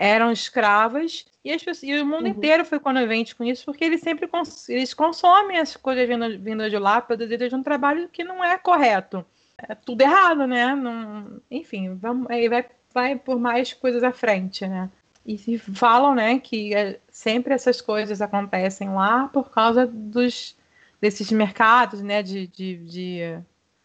eram 0.00 0.30
escravas 0.30 1.26
e, 1.44 1.50
as 1.52 1.60
pessoas, 1.60 1.82
e 1.82 2.00
o 2.00 2.06
mundo 2.06 2.26
uhum. 2.26 2.28
inteiro 2.28 2.64
foi 2.64 2.78
conivente 2.78 3.34
com 3.34 3.42
isso 3.42 3.64
porque 3.64 3.84
eles 3.84 4.00
sempre 4.00 4.28
cons 4.28 4.68
eles 4.68 4.94
consomem 4.94 5.58
as 5.58 5.76
coisas 5.76 6.06
vindo, 6.06 6.38
vindo 6.38 6.70
de 6.70 6.78
lá 6.78 7.00
produzidas 7.00 7.48
de 7.48 7.56
um 7.56 7.64
trabalho 7.64 8.08
que 8.08 8.22
não 8.22 8.44
é 8.44 8.56
correto. 8.56 9.26
É 9.58 9.74
tudo 9.74 10.00
errado, 10.02 10.46
né? 10.46 10.72
Não, 10.72 11.40
enfim, 11.50 11.96
vamos, 11.96 12.30
aí 12.30 12.48
vai, 12.48 12.64
vai 12.94 13.16
por 13.16 13.40
mais 13.40 13.72
coisas 13.72 14.04
à 14.04 14.12
frente, 14.12 14.68
né? 14.68 14.88
E 15.26 15.58
falam, 15.58 16.14
né, 16.14 16.38
que 16.38 16.74
é, 16.74 17.00
sempre 17.10 17.52
essas 17.52 17.82
coisas 17.82 18.22
acontecem 18.22 18.88
lá 18.88 19.28
por 19.28 19.50
causa 19.50 19.84
dos 19.84 20.56
desses 21.00 21.30
mercados, 21.30 22.02
né, 22.02 22.22
de, 22.22 22.46
de, 22.46 22.76
de 22.78 23.38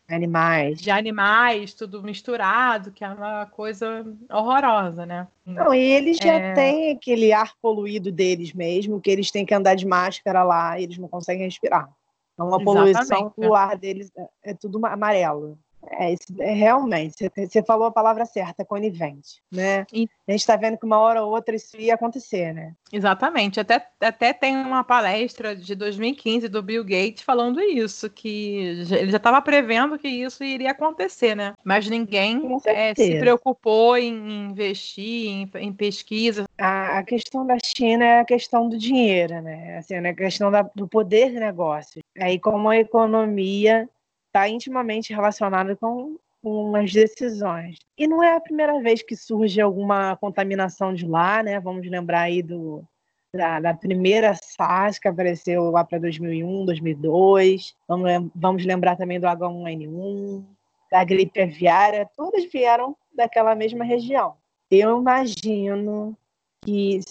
Animais. 0.09 0.81
De 0.81 0.91
animais, 0.91 1.73
tudo 1.73 2.03
misturado, 2.03 2.91
que 2.91 3.05
é 3.05 3.09
uma 3.09 3.45
coisa 3.45 4.05
horrorosa, 4.29 5.05
né? 5.05 5.27
Não, 5.45 5.73
e 5.73 5.79
eles 5.79 6.17
já 6.17 6.33
é... 6.33 6.53
têm 6.53 6.91
aquele 6.91 7.31
ar 7.31 7.53
poluído 7.61 8.11
deles 8.11 8.53
mesmo, 8.53 8.99
que 8.99 9.09
eles 9.09 9.31
têm 9.31 9.45
que 9.45 9.53
andar 9.53 9.75
de 9.75 9.87
máscara 9.87 10.43
lá 10.43 10.79
e 10.79 10.83
eles 10.83 10.97
não 10.97 11.07
conseguem 11.07 11.45
respirar. 11.45 11.89
Então, 12.33 12.53
a 12.53 12.63
poluição 12.63 13.33
o 13.37 13.53
ar 13.53 13.77
deles 13.77 14.11
é, 14.17 14.51
é 14.51 14.53
tudo 14.53 14.83
amarelo. 14.85 15.57
É, 15.91 16.13
isso, 16.13 16.23
é 16.39 16.53
realmente, 16.53 17.29
você, 17.35 17.63
falou 17.63 17.87
a 17.87 17.91
palavra 17.91 18.25
certa, 18.25 18.65
conivente, 18.65 19.41
né? 19.51 19.85
E... 19.93 20.07
A 20.27 20.31
gente 20.31 20.41
está 20.41 20.55
vendo 20.55 20.77
que 20.77 20.85
uma 20.85 20.99
hora 20.99 21.21
ou 21.21 21.33
outra 21.33 21.53
isso 21.55 21.75
ia 21.77 21.95
acontecer, 21.95 22.53
né? 22.53 22.73
Exatamente. 22.91 23.59
Até, 23.59 23.85
até 23.99 24.31
tem 24.31 24.55
uma 24.55 24.83
palestra 24.83 25.53
de 25.53 25.75
2015 25.75 26.47
do 26.47 26.63
Bill 26.63 26.83
Gates 26.83 27.23
falando 27.23 27.59
isso, 27.59 28.09
que 28.09 28.85
ele 28.89 29.11
já 29.11 29.17
estava 29.17 29.41
prevendo 29.41 29.99
que 29.99 30.07
isso 30.07 30.43
iria 30.43 30.71
acontecer, 30.71 31.35
né? 31.35 31.53
Mas 31.63 31.89
ninguém 31.89 32.41
é, 32.65 32.93
se 32.95 33.19
preocupou 33.19 33.97
em 33.97 34.45
investir 34.45 35.27
em, 35.27 35.51
em 35.55 35.73
pesquisa. 35.73 36.45
A, 36.57 36.99
a, 36.99 37.03
questão 37.03 37.45
da 37.45 37.57
China 37.61 38.05
é 38.05 38.19
a 38.21 38.25
questão 38.25 38.69
do 38.69 38.77
dinheiro, 38.77 39.41
né? 39.41 39.77
Assim, 39.77 39.99
né? 39.99 40.11
a 40.11 40.15
questão 40.15 40.49
da, 40.49 40.61
do 40.73 40.87
poder 40.87 41.31
de 41.31 41.39
negócio. 41.39 42.01
Aí, 42.17 42.39
como 42.39 42.69
a 42.69 42.77
economia 42.77 43.89
está 44.33 44.49
intimamente 44.49 45.13
relacionado 45.13 45.77
com, 45.77 46.17
com 46.41 46.75
as 46.75 46.91
decisões. 46.91 47.77
E 47.95 48.07
não 48.07 48.23
é 48.23 48.35
a 48.35 48.41
primeira 48.41 48.81
vez 48.81 49.03
que 49.03 49.15
surge 49.15 49.61
alguma 49.61 50.17
contaminação 50.17 50.91
de 50.91 51.05
lá, 51.05 51.43
né? 51.43 51.59
Vamos 51.59 51.87
lembrar 51.87 52.21
aí 52.21 52.41
do, 52.41 52.83
da, 53.31 53.59
da 53.59 53.73
primeira 53.75 54.33
SARS 54.33 54.97
que 54.97 55.07
apareceu 55.07 55.69
lá 55.69 55.83
para 55.83 55.99
2001, 55.99 56.65
2002. 56.65 57.75
Vamos, 57.87 58.31
vamos 58.33 58.65
lembrar 58.65 58.95
também 58.95 59.19
do 59.19 59.27
H1N1, 59.27 60.43
da 60.91 61.03
gripe 61.03 61.39
aviária, 61.39 62.09
todas 62.17 62.45
vieram 62.51 62.97
daquela 63.15 63.53
mesma 63.53 63.85
região. 63.85 64.35
Eu 64.69 64.99
imagino 64.99 66.17
que 66.65 67.01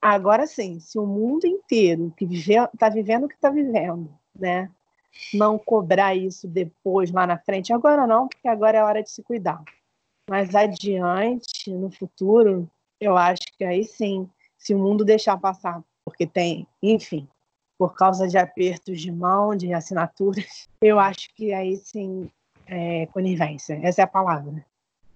agora 0.00 0.46
sim, 0.46 0.80
se 0.80 0.98
o 0.98 1.06
mundo 1.06 1.46
inteiro 1.46 2.12
que 2.16 2.24
está 2.24 2.88
vivendo 2.88 3.24
o 3.24 3.28
que 3.28 3.34
está 3.34 3.50
vivendo, 3.50 4.10
né, 4.34 4.70
não 5.32 5.58
cobrar 5.58 6.14
isso 6.14 6.48
depois 6.48 7.10
lá 7.10 7.26
na 7.26 7.38
frente, 7.38 7.72
agora 7.72 8.06
não, 8.06 8.28
porque 8.28 8.48
agora 8.48 8.78
é 8.78 8.84
hora 8.84 9.02
de 9.02 9.10
se 9.10 9.22
cuidar. 9.22 9.62
Mas 10.28 10.54
adiante, 10.54 11.70
no 11.70 11.90
futuro, 11.90 12.70
eu 13.00 13.16
acho 13.16 13.42
que 13.56 13.64
aí 13.64 13.84
sim, 13.84 14.28
se 14.56 14.74
o 14.74 14.78
mundo 14.78 15.04
deixar 15.04 15.36
passar, 15.38 15.82
porque 16.04 16.26
tem, 16.26 16.66
enfim, 16.82 17.28
por 17.78 17.94
causa 17.94 18.28
de 18.28 18.38
apertos 18.38 19.00
de 19.00 19.10
mão, 19.10 19.56
de 19.56 19.72
assinaturas, 19.72 20.68
eu 20.80 20.98
acho 20.98 21.34
que 21.34 21.52
aí 21.52 21.76
sim 21.76 22.30
é 22.66 23.06
conivência. 23.06 23.78
Essa 23.82 24.02
é 24.02 24.04
a 24.04 24.08
palavra. 24.08 24.64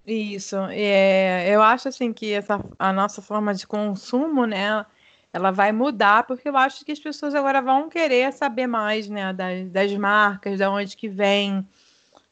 Isso. 0.06 0.56
É, 0.70 1.48
eu 1.48 1.62
acho 1.62 1.88
assim 1.88 2.12
que 2.12 2.32
essa, 2.32 2.64
a 2.78 2.92
nossa 2.92 3.20
forma 3.20 3.52
de 3.54 3.66
consumo, 3.66 4.46
né, 4.46 4.84
ela 5.36 5.50
vai 5.50 5.70
mudar, 5.70 6.26
porque 6.26 6.48
eu 6.48 6.56
acho 6.56 6.82
que 6.82 6.92
as 6.92 6.98
pessoas 6.98 7.34
agora 7.34 7.60
vão 7.60 7.90
querer 7.90 8.32
saber 8.32 8.66
mais, 8.66 9.06
né, 9.06 9.34
das, 9.34 9.68
das 9.68 9.92
marcas, 9.92 10.58
da 10.58 10.70
onde 10.70 10.96
que 10.96 11.08
vem, 11.10 11.66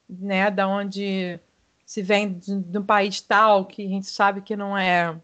né, 0.08 0.50
da 0.50 0.66
onde 0.66 1.38
se 1.84 2.02
vem 2.02 2.32
de 2.32 2.78
um 2.78 2.82
país 2.82 3.20
tal 3.20 3.66
que 3.66 3.84
a 3.84 3.88
gente 3.88 4.06
sabe 4.06 4.40
que 4.40 4.56
não 4.56 4.76
é 4.76 5.14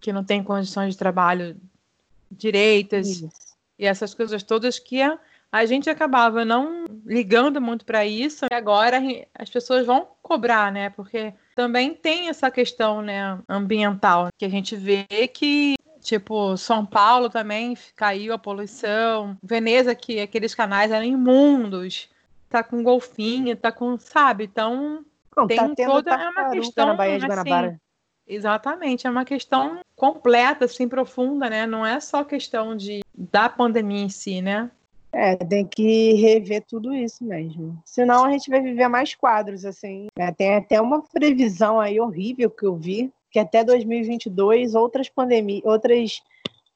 que 0.00 0.10
não 0.10 0.24
tem 0.24 0.42
condições 0.42 0.94
de 0.94 0.98
trabalho 0.98 1.54
direitas 2.30 3.08
Isso. 3.08 3.28
e 3.78 3.84
essas 3.84 4.14
coisas 4.14 4.42
todas 4.42 4.78
que 4.78 5.02
a, 5.02 5.18
a 5.52 5.66
gente 5.66 5.90
acabava 5.90 6.46
não 6.46 6.86
ligando 7.04 7.60
muito 7.60 7.84
para 7.84 8.06
isso 8.06 8.46
e 8.50 8.54
agora 8.54 9.02
as 9.34 9.50
pessoas 9.50 9.84
vão 9.84 10.08
cobrar, 10.22 10.72
né? 10.72 10.88
Porque 10.90 11.34
também 11.54 11.92
tem 11.94 12.28
essa 12.28 12.50
questão, 12.50 13.02
né, 13.02 13.38
ambiental 13.48 14.28
que 14.38 14.44
a 14.44 14.48
gente 14.48 14.76
vê 14.76 15.04
que 15.28 15.74
Tipo, 16.08 16.56
São 16.56 16.86
Paulo 16.86 17.28
também 17.28 17.76
caiu 17.94 18.32
a 18.32 18.38
poluição. 18.38 19.36
Veneza, 19.42 19.94
que 19.94 20.18
aqueles 20.18 20.54
canais 20.54 20.90
eram 20.90 21.04
imundos. 21.04 22.08
Tá 22.48 22.62
com 22.62 22.82
golfinho, 22.82 23.54
tá 23.54 23.70
com, 23.70 23.98
sabe? 23.98 24.44
Então, 24.44 25.04
Não, 25.36 25.46
tem 25.46 25.58
tá 25.58 25.84
toda 25.84 26.14
é 26.14 26.30
uma 26.30 26.48
questão 26.48 26.86
na 26.86 26.94
Baía 26.94 27.18
de 27.18 27.26
assim, 27.26 27.28
Guanabara. 27.28 27.66
Assim, 27.68 27.78
Exatamente, 28.26 29.06
é 29.06 29.10
uma 29.10 29.26
questão 29.26 29.80
completa, 29.94 30.64
assim, 30.64 30.88
profunda, 30.88 31.50
né? 31.50 31.66
Não 31.66 31.84
é 31.84 32.00
só 32.00 32.24
questão 32.24 32.74
de 32.74 33.00
da 33.14 33.50
pandemia 33.50 34.02
em 34.02 34.08
si, 34.08 34.40
né? 34.40 34.70
É, 35.12 35.36
tem 35.36 35.66
que 35.66 36.14
rever 36.14 36.64
tudo 36.66 36.94
isso 36.94 37.22
mesmo. 37.22 37.78
Senão 37.84 38.24
a 38.24 38.30
gente 38.30 38.48
vai 38.48 38.62
viver 38.62 38.88
mais 38.88 39.14
quadros, 39.14 39.66
assim. 39.66 40.06
É, 40.16 40.32
tem 40.32 40.56
até 40.56 40.80
uma 40.80 41.02
previsão 41.02 41.78
aí 41.78 42.00
horrível 42.00 42.50
que 42.50 42.64
eu 42.64 42.76
vi, 42.76 43.12
que 43.30 43.38
até 43.38 43.62
2022 43.64 44.74
outras, 44.74 45.08
pandemias, 45.08 45.64
outras 45.64 46.22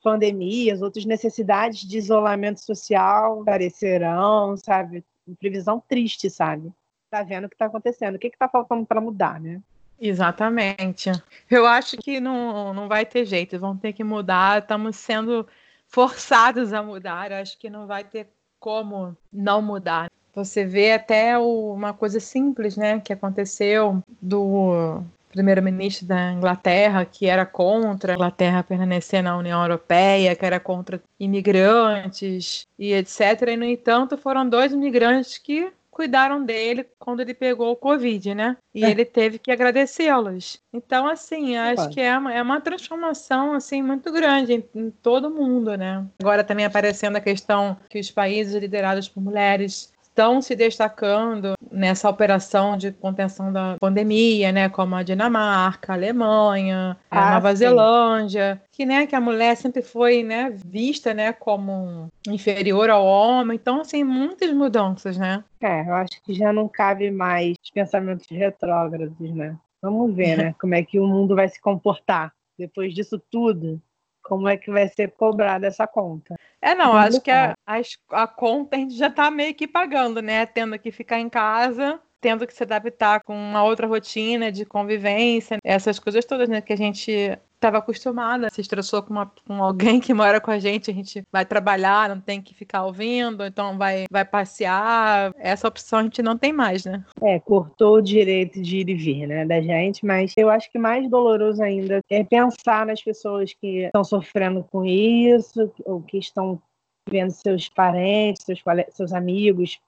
pandemias, 0.02 0.82
outras 0.82 1.04
necessidades 1.04 1.80
de 1.80 1.98
isolamento 1.98 2.60
social 2.60 3.42
aparecerão, 3.42 4.56
sabe? 4.56 5.04
Previsão 5.38 5.82
triste, 5.86 6.28
sabe? 6.28 6.72
Tá 7.10 7.22
vendo 7.22 7.44
o 7.44 7.48
que 7.48 7.54
está 7.54 7.66
acontecendo. 7.66 8.16
O 8.16 8.18
que 8.18 8.26
está 8.26 8.48
faltando 8.48 8.84
para 8.84 9.00
mudar, 9.00 9.40
né? 9.40 9.60
Exatamente. 10.00 11.10
Eu 11.48 11.64
acho 11.64 11.96
que 11.96 12.18
não, 12.18 12.74
não 12.74 12.88
vai 12.88 13.06
ter 13.06 13.24
jeito, 13.24 13.58
vão 13.58 13.76
ter 13.76 13.92
que 13.92 14.02
mudar, 14.02 14.60
estamos 14.60 14.96
sendo 14.96 15.46
forçados 15.86 16.72
a 16.72 16.82
mudar, 16.82 17.30
Eu 17.30 17.36
acho 17.36 17.56
que 17.58 17.70
não 17.70 17.86
vai 17.86 18.02
ter 18.02 18.26
como 18.58 19.16
não 19.32 19.62
mudar. 19.62 20.10
Você 20.34 20.64
vê 20.64 20.92
até 20.92 21.38
o, 21.38 21.72
uma 21.74 21.92
coisa 21.92 22.18
simples, 22.18 22.76
né, 22.76 22.98
que 22.98 23.12
aconteceu 23.12 24.02
do 24.20 25.04
primeiro-ministro 25.32 26.06
da 26.06 26.30
Inglaterra, 26.30 27.04
que 27.04 27.26
era 27.26 27.44
contra 27.44 28.12
a 28.12 28.14
Inglaterra 28.14 28.62
permanecer 28.62 29.22
na 29.22 29.36
União 29.36 29.60
Europeia, 29.62 30.36
que 30.36 30.46
era 30.46 30.60
contra 30.60 31.02
imigrantes 31.18 32.66
e 32.78 32.92
etc. 32.92 33.48
E, 33.48 33.56
no 33.56 33.64
entanto, 33.64 34.16
foram 34.16 34.48
dois 34.48 34.72
imigrantes 34.72 35.38
que 35.38 35.72
cuidaram 35.92 36.42
dele 36.42 36.86
quando 36.98 37.20
ele 37.20 37.34
pegou 37.34 37.70
o 37.70 37.76
Covid, 37.76 38.34
né? 38.34 38.56
E 38.74 38.82
é. 38.82 38.90
ele 38.90 39.04
teve 39.04 39.38
que 39.38 39.52
agradecê-los. 39.52 40.58
Então, 40.72 41.06
assim, 41.06 41.56
acho 41.56 41.90
que 41.90 42.00
é 42.00 42.16
uma, 42.16 42.32
é 42.32 42.40
uma 42.40 42.60
transformação, 42.60 43.52
assim, 43.52 43.82
muito 43.82 44.10
grande 44.10 44.54
em, 44.54 44.64
em 44.74 44.90
todo 44.90 45.30
mundo, 45.30 45.76
né? 45.76 46.04
Agora 46.18 46.42
também 46.42 46.64
aparecendo 46.64 47.16
a 47.16 47.20
questão 47.20 47.76
que 47.90 48.00
os 48.00 48.10
países 48.10 48.54
liderados 48.54 49.06
por 49.06 49.22
mulheres 49.22 49.91
estão 50.12 50.42
se 50.42 50.54
destacando 50.54 51.54
nessa 51.70 52.08
operação 52.08 52.76
de 52.76 52.92
contenção 52.92 53.50
da 53.50 53.76
pandemia, 53.80 54.52
né, 54.52 54.68
como 54.68 54.94
a 54.94 55.02
Dinamarca, 55.02 55.92
a 55.92 55.96
Alemanha, 55.96 56.96
a 57.10 57.30
ah, 57.30 57.34
Nova 57.34 57.50
sim. 57.50 57.56
Zelândia, 57.56 58.62
que 58.70 58.84
né, 58.84 59.06
que 59.06 59.16
a 59.16 59.20
mulher 59.20 59.56
sempre 59.56 59.80
foi, 59.80 60.22
né, 60.22 60.54
vista, 60.64 61.14
né, 61.14 61.32
como 61.32 62.08
inferior 62.28 62.90
ao 62.90 63.04
homem. 63.04 63.56
Então, 63.56 63.80
assim, 63.80 64.04
muitas 64.04 64.52
mudanças, 64.52 65.16
né? 65.16 65.42
É, 65.60 65.88
eu 65.88 65.94
acho 65.94 66.22
que 66.22 66.34
já 66.34 66.52
não 66.52 66.68
cabe 66.68 67.10
mais 67.10 67.56
pensamentos 67.72 68.26
retrógrados, 68.30 69.34
né? 69.34 69.56
Vamos 69.80 70.14
ver, 70.14 70.36
né, 70.36 70.54
como 70.60 70.74
é 70.74 70.82
que 70.82 71.00
o 71.00 71.06
mundo 71.06 71.34
vai 71.34 71.48
se 71.48 71.60
comportar 71.60 72.32
depois 72.58 72.94
disso 72.94 73.20
tudo 73.30 73.80
como 74.22 74.48
é 74.48 74.56
que 74.56 74.70
vai 74.70 74.88
ser 74.88 75.12
cobrada 75.12 75.66
essa 75.66 75.86
conta. 75.86 76.34
É, 76.60 76.74
não, 76.74 76.96
acho 76.96 77.20
que 77.20 77.30
a, 77.30 77.54
a, 77.66 77.80
a, 78.12 78.26
conta 78.26 78.76
a 78.76 78.78
gente 78.78 78.94
já 78.94 79.08
está 79.08 79.30
meio 79.30 79.54
que 79.54 79.66
pagando, 79.66 80.22
né? 80.22 80.46
Tendo 80.46 80.78
que 80.78 80.92
ficar 80.92 81.18
em 81.18 81.28
casa, 81.28 82.00
tendo 82.22 82.46
que 82.46 82.54
se 82.54 82.62
adaptar 82.62 83.20
com 83.24 83.36
uma 83.36 83.64
outra 83.64 83.86
rotina 83.86 84.50
de 84.50 84.64
convivência, 84.64 85.58
essas 85.62 85.98
coisas 85.98 86.24
todas, 86.24 86.48
né? 86.48 86.60
Que 86.60 86.72
a 86.72 86.76
gente 86.76 87.36
estava 87.52 87.78
acostumada, 87.78 88.48
se 88.50 88.60
estressou 88.60 89.02
com, 89.02 89.12
uma, 89.12 89.32
com 89.46 89.62
alguém 89.62 90.00
que 90.00 90.14
mora 90.14 90.40
com 90.40 90.50
a 90.50 90.58
gente, 90.58 90.90
a 90.90 90.94
gente 90.94 91.22
vai 91.30 91.44
trabalhar, 91.44 92.08
não 92.08 92.20
tem 92.20 92.40
que 92.40 92.54
ficar 92.54 92.84
ouvindo, 92.84 93.44
então 93.44 93.76
vai, 93.76 94.04
vai 94.10 94.24
passear. 94.24 95.32
Essa 95.36 95.68
opção 95.68 95.98
a 95.98 96.02
gente 96.04 96.22
não 96.22 96.38
tem 96.38 96.52
mais, 96.52 96.84
né? 96.84 97.04
É, 97.20 97.38
cortou 97.40 97.96
o 97.96 98.02
direito 98.02 98.60
de 98.62 98.78
ir 98.78 98.88
e 98.88 98.94
vir, 98.94 99.26
né, 99.26 99.44
da 99.44 99.60
gente, 99.60 100.04
mas 100.06 100.32
eu 100.36 100.48
acho 100.48 100.70
que 100.70 100.78
mais 100.78 101.08
doloroso 101.08 101.62
ainda 101.62 102.00
é 102.08 102.24
pensar 102.24 102.86
nas 102.86 103.02
pessoas 103.02 103.52
que 103.52 103.84
estão 103.84 104.04
sofrendo 104.04 104.64
com 104.70 104.84
isso, 104.84 105.72
ou 105.84 106.02
que 106.02 106.18
estão 106.18 106.60
vendo 107.08 107.30
seus 107.30 107.68
parentes, 107.68 108.44
seus, 108.44 108.62
seus 108.90 109.12
amigos 109.12 109.80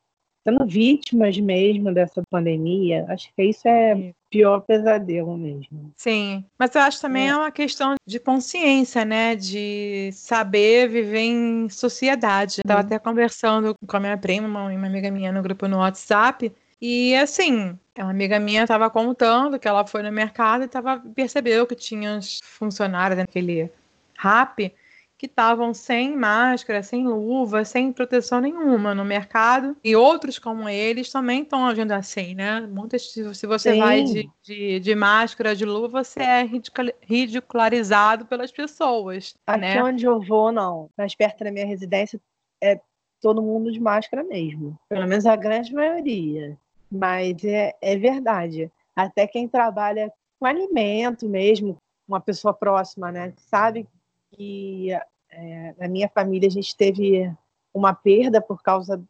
sendo 0.44 0.66
vítimas 0.66 1.36
mesmo 1.38 1.92
dessa 1.92 2.22
pandemia. 2.30 3.06
Acho 3.08 3.30
que 3.34 3.42
isso 3.42 3.66
é 3.66 4.12
pior 4.30 4.60
pesadelo 4.60 5.36
mesmo. 5.36 5.92
Sim, 5.96 6.44
mas 6.58 6.74
eu 6.74 6.82
acho 6.82 7.00
também 7.00 7.28
é, 7.28 7.30
é 7.30 7.36
uma 7.36 7.50
questão 7.50 7.94
de 8.06 8.20
consciência, 8.20 9.04
né? 9.04 9.34
De 9.34 10.10
saber 10.12 10.88
viver 10.88 11.20
em 11.20 11.68
sociedade. 11.68 12.56
Estava 12.58 12.80
até 12.80 12.98
conversando 12.98 13.74
com 13.86 13.96
a 13.96 14.00
minha 14.00 14.18
prima, 14.18 14.46
uma, 14.46 14.66
uma 14.66 14.86
amiga 14.86 15.10
minha 15.10 15.32
no 15.32 15.42
grupo 15.42 15.66
no 15.66 15.78
WhatsApp, 15.78 16.52
e 16.80 17.14
assim, 17.14 17.78
uma 17.98 18.10
amiga 18.10 18.38
minha 18.38 18.64
estava 18.64 18.90
contando 18.90 19.58
que 19.58 19.66
ela 19.66 19.86
foi 19.86 20.02
no 20.02 20.12
mercado 20.12 20.64
e 20.64 20.68
tava, 20.68 21.02
percebeu 21.14 21.66
que 21.66 21.74
tinha 21.74 22.20
funcionários 22.42 23.18
naquele 23.18 23.70
rap 24.18 24.70
que 25.24 25.30
estavam 25.30 25.72
sem 25.72 26.14
máscara, 26.14 26.82
sem 26.82 27.06
luva, 27.06 27.64
sem 27.64 27.90
proteção 27.90 28.42
nenhuma 28.42 28.94
no 28.94 29.06
mercado. 29.06 29.74
E 29.82 29.96
outros 29.96 30.38
como 30.38 30.68
eles 30.68 31.10
também 31.10 31.42
estão 31.42 31.66
agindo 31.66 31.92
assim, 31.92 32.34
né? 32.34 32.60
Muitas, 32.60 33.10
se 33.10 33.46
você 33.46 33.72
Sim. 33.72 33.78
vai 33.78 34.02
de, 34.02 34.30
de, 34.42 34.80
de, 34.80 34.94
máscara, 34.94 35.56
de 35.56 35.64
luva, 35.64 36.04
você 36.04 36.20
é 36.20 36.48
ridicularizado 37.00 38.26
pelas 38.26 38.52
pessoas. 38.52 39.34
Aqui 39.46 39.60
né? 39.60 39.82
onde 39.82 40.04
eu 40.04 40.20
vou, 40.20 40.52
não. 40.52 40.90
Mais 40.96 41.14
perto 41.14 41.42
da 41.42 41.50
minha 41.50 41.66
residência, 41.66 42.20
é 42.62 42.78
todo 43.18 43.40
mundo 43.40 43.72
de 43.72 43.80
máscara 43.80 44.22
mesmo. 44.22 44.78
Pelo 44.90 45.06
menos 45.06 45.24
a 45.24 45.36
grande 45.36 45.72
maioria. 45.72 46.58
Mas 46.92 47.42
é, 47.44 47.74
é 47.80 47.96
verdade. 47.96 48.70
Até 48.94 49.26
quem 49.26 49.48
trabalha 49.48 50.12
com 50.38 50.44
alimento 50.44 51.26
mesmo, 51.26 51.78
uma 52.06 52.20
pessoa 52.20 52.52
próxima, 52.52 53.10
né? 53.10 53.32
Sabe 53.38 53.88
que 54.30 54.90
é, 55.36 55.74
na 55.78 55.88
minha 55.88 56.08
família, 56.08 56.48
a 56.48 56.52
gente 56.52 56.76
teve 56.76 57.30
uma 57.72 57.92
perda 57.92 58.40
por 58.40 58.62
causa 58.62 59.02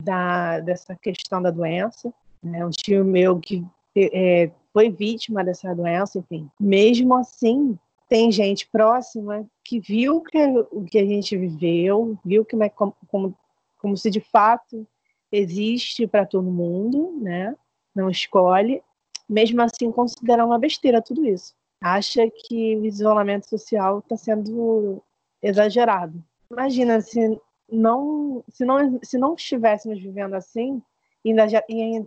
da, 0.00 0.60
dessa 0.60 0.94
questão 0.94 1.40
da 1.40 1.50
doença. 1.50 2.12
Né? 2.42 2.64
Um 2.64 2.70
tio 2.70 3.04
meu 3.04 3.38
que 3.40 3.64
é, 3.96 4.50
foi 4.72 4.90
vítima 4.90 5.44
dessa 5.44 5.74
doença, 5.74 6.18
enfim. 6.18 6.48
Mesmo 6.58 7.14
assim, 7.14 7.78
tem 8.08 8.30
gente 8.30 8.68
próxima 8.68 9.46
que 9.64 9.80
viu 9.80 10.20
que, 10.20 10.38
o 10.70 10.84
que 10.84 10.98
a 10.98 11.04
gente 11.04 11.36
viveu, 11.36 12.18
viu 12.24 12.44
que 12.44 12.56
como, 12.70 12.94
como, 13.08 13.36
como 13.78 13.96
se 13.96 14.10
de 14.10 14.20
fato 14.20 14.86
existe 15.32 16.06
para 16.06 16.26
todo 16.26 16.50
mundo, 16.50 17.18
né? 17.20 17.54
Não 17.94 18.10
escolhe. 18.10 18.82
Mesmo 19.28 19.62
assim, 19.62 19.92
considera 19.92 20.44
uma 20.44 20.58
besteira 20.58 21.00
tudo 21.00 21.24
isso. 21.24 21.54
Acha 21.80 22.28
que 22.28 22.76
o 22.76 22.84
isolamento 22.84 23.48
social 23.48 24.00
está 24.00 24.16
sendo 24.16 25.02
exagerado. 25.42 26.22
Imagina 26.50 27.00
se 27.00 27.38
não, 27.70 28.42
se 28.48 28.64
não, 28.64 28.98
se 29.02 29.18
não 29.18 29.34
estivéssemos 29.34 30.00
vivendo 30.00 30.34
assim, 30.34 30.82
ainda 31.24 31.48
já, 31.48 31.62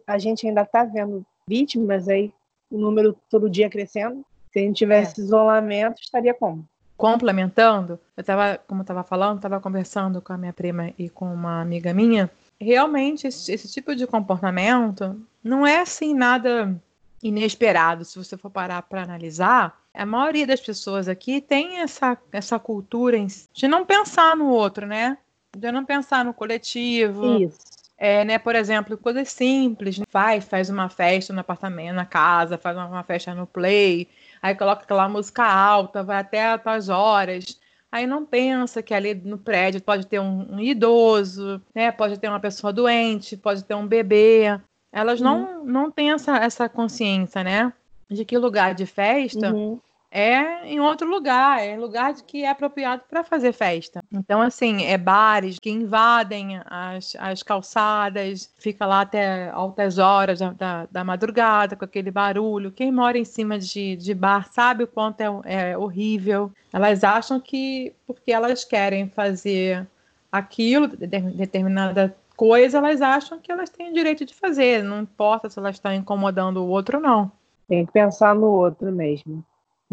a 0.08 0.18
gente 0.18 0.48
ainda 0.48 0.62
está 0.62 0.84
vendo 0.84 1.26
vítimas 1.48 2.08
aí, 2.10 2.34
o 2.70 2.78
número 2.78 3.18
todo 3.30 3.50
dia 3.50 3.70
crescendo. 3.70 4.26
Se 4.52 4.60
a 4.60 4.62
gente 4.62 4.78
tivesse 4.78 5.20
é. 5.20 5.24
isolamento, 5.24 6.02
estaria 6.02 6.34
como? 6.34 6.68
Complementando, 6.96 8.00
eu 8.16 8.22
estava, 8.22 8.58
como 8.68 8.82
eu 8.82 8.84
estava 8.84 9.04
falando, 9.04 9.38
estava 9.38 9.60
conversando 9.60 10.22
com 10.22 10.32
a 10.32 10.38
minha 10.38 10.54
prima 10.54 10.94
e 10.98 11.10
com 11.10 11.26
uma 11.26 11.60
amiga 11.60 11.94
minha. 11.94 12.30
Realmente, 12.62 13.28
esse, 13.28 13.52
esse 13.52 13.68
tipo 13.72 13.96
de 13.96 14.06
comportamento 14.06 15.20
não 15.44 15.66
é 15.66 15.80
assim 15.80 16.14
nada 16.14 16.80
inesperado. 17.24 18.04
Se 18.04 18.18
você 18.18 18.38
for 18.38 18.52
parar 18.52 18.82
para 18.84 19.02
analisar, 19.02 19.82
a 19.94 20.06
maioria 20.06 20.46
das 20.46 20.60
pessoas 20.60 21.08
aqui 21.08 21.40
tem 21.40 21.80
essa, 21.80 22.18
essa 22.32 22.60
cultura 22.60 23.18
de 23.54 23.68
não 23.68 23.86
pensar 23.86 24.36
no 24.36 24.50
outro, 24.50 24.86
né? 24.86 25.18
De 25.56 25.72
não 25.72 25.86
pensar 25.86 26.26
no 26.26 26.34
coletivo. 26.34 27.40
Isso. 27.42 27.74
É, 27.98 28.26
né, 28.26 28.38
por 28.38 28.54
exemplo, 28.54 28.98
coisas 28.98 29.30
simples. 29.30 29.98
Né? 29.98 30.06
Vai, 30.12 30.42
faz 30.42 30.70
uma 30.70 30.90
festa 30.90 31.32
no 31.32 31.40
apartamento, 31.40 31.96
na 31.96 32.06
casa, 32.06 32.58
faz 32.58 32.76
uma, 32.76 32.88
uma 32.88 33.04
festa 33.04 33.34
no 33.34 33.48
play, 33.48 34.10
aí 34.42 34.54
coloca 34.56 34.84
aquela 34.84 35.08
música 35.08 35.46
alta, 35.46 36.04
vai 36.04 36.18
até 36.18 36.60
as 36.66 36.90
horas. 36.90 37.58
Aí 37.90 38.08
não 38.08 38.26
pensa 38.26 38.82
que 38.82 38.94
ali 38.94 39.14
no 39.14 39.38
prédio 39.38 39.80
pode 39.80 40.08
ter 40.08 40.20
um, 40.20 40.56
um 40.56 40.60
idoso, 40.60 41.62
né? 41.74 41.92
Pode 41.92 42.20
ter 42.20 42.28
uma 42.28 42.40
pessoa 42.40 42.74
doente, 42.74 43.38
pode 43.38 43.64
ter 43.64 43.76
um 43.76 43.86
bebê. 43.86 44.60
Elas 44.94 45.20
uhum. 45.20 45.26
não, 45.26 45.66
não 45.66 45.92
têm 45.92 46.12
essa, 46.12 46.38
essa 46.38 46.70
consciência, 46.70 47.44
né? 47.44 47.74
De 48.10 48.24
que 48.24 48.38
lugar 48.38 48.76
de 48.76 48.86
festa 48.86 49.52
uhum 49.52 49.80
é 50.14 50.68
em 50.68 50.80
outro 50.80 51.10
lugar, 51.10 51.60
é 51.60 51.76
lugar 51.76 52.14
que 52.14 52.44
é 52.44 52.50
apropriado 52.50 53.02
para 53.10 53.24
fazer 53.24 53.52
festa. 53.52 54.04
Então, 54.12 54.40
assim, 54.42 54.84
é 54.84 54.96
bares 54.96 55.58
que 55.58 55.72
invadem 55.72 56.62
as, 56.68 57.16
as 57.18 57.42
calçadas, 57.42 58.54
fica 58.60 58.86
lá 58.86 59.02
até 59.02 59.50
altas 59.50 59.98
horas 59.98 60.38
da, 60.38 60.52
da, 60.52 60.86
da 60.86 61.04
madrugada 61.04 61.76
com 61.76 61.84
aquele 61.84 62.12
barulho. 62.12 62.72
Quem 62.72 62.92
mora 62.92 63.18
em 63.18 63.26
cima 63.26 63.58
de, 63.58 63.96
de 63.96 64.14
bar 64.14 64.48
sabe 64.52 64.84
o 64.84 64.88
quanto 64.88 65.22
é, 65.22 65.72
é 65.72 65.78
horrível. 65.78 66.52
Elas 66.72 67.04
acham 67.04 67.40
que 67.40 67.92
porque 68.06 68.32
elas 68.32 68.64
querem 68.64 69.10
fazer 69.10 69.88
aquilo, 70.32 70.88
determinada 70.88 72.16
coisa, 72.36 72.78
elas 72.78 73.02
acham 73.02 73.40
que 73.40 73.52
elas 73.52 73.70
têm 73.70 73.90
o 73.90 73.94
direito 73.94 74.26
de 74.26 74.34
fazer, 74.34 74.84
não 74.84 75.02
importa 75.02 75.50
se 75.50 75.60
elas 75.60 75.76
estão 75.76 75.94
incomodando 75.94 76.58
o 76.58 76.68
outro 76.68 76.98
ou 76.98 77.04
não. 77.04 77.32
Tem 77.68 77.86
que 77.86 77.92
pensar 77.92 78.36
no 78.36 78.48
outro 78.48 78.92
mesmo 78.92 79.44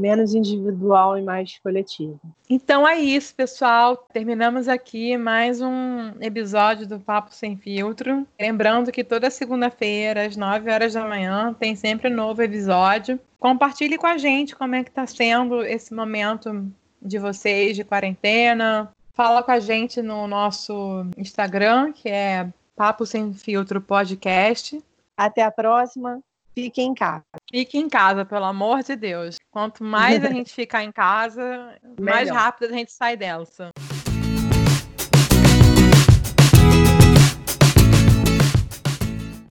menos 0.01 0.35
individual 0.35 1.19
e 1.19 1.23
mais 1.23 1.59
coletivo. 1.59 2.19
Então 2.49 2.89
é 2.89 2.99
isso, 2.99 3.35
pessoal. 3.35 3.97
Terminamos 4.13 4.67
aqui 4.67 5.17
mais 5.17 5.61
um 5.61 6.13
episódio 6.21 6.87
do 6.87 6.99
Papo 6.99 7.35
Sem 7.35 7.57
Filtro. 7.57 8.27
Lembrando 8.41 8.91
que 8.91 9.05
toda 9.05 9.31
segunda-feira, 9.31 10.27
às 10.27 10.37
9 10.37 10.71
horas 10.71 10.95
da 10.95 11.07
manhã, 11.07 11.55
tem 11.59 11.77
sempre 11.77 12.11
um 12.11 12.17
novo 12.17 12.43
episódio. 12.43 13.21
Compartilhe 13.39 13.99
com 13.99 14.07
a 14.07 14.17
gente 14.17 14.57
como 14.57 14.75
é 14.75 14.83
que 14.83 14.91
está 14.91 15.07
sendo 15.07 15.63
esse 15.63 15.95
momento 15.95 16.67
de 17.01 17.19
vocês 17.19 17.77
de 17.77 17.85
quarentena. 17.85 18.91
Fala 19.23 19.43
com 19.43 19.51
a 19.51 19.61
gente 19.61 20.01
no 20.01 20.27
nosso 20.27 21.05
Instagram, 21.15 21.93
que 21.93 22.09
é 22.09 22.49
Papo 22.75 23.05
Sem 23.05 23.35
Filtro 23.35 23.79
Podcast. 23.79 24.83
Até 25.15 25.43
a 25.43 25.51
próxima. 25.51 26.23
Fique 26.55 26.81
em 26.81 26.95
casa. 26.95 27.23
Fique 27.51 27.77
em 27.77 27.87
casa, 27.87 28.25
pelo 28.25 28.47
amor 28.47 28.83
de 28.83 28.97
Deus. 28.97 29.37
Quanto 29.51 29.85
mais 29.85 30.25
a 30.25 30.29
gente 30.33 30.55
ficar 30.55 30.85
em 30.85 30.91
casa, 30.91 31.79
mais 32.01 32.31
rápido 32.31 32.73
a 32.73 32.75
gente 32.75 32.93
sai 32.93 33.15
dela. 33.15 33.45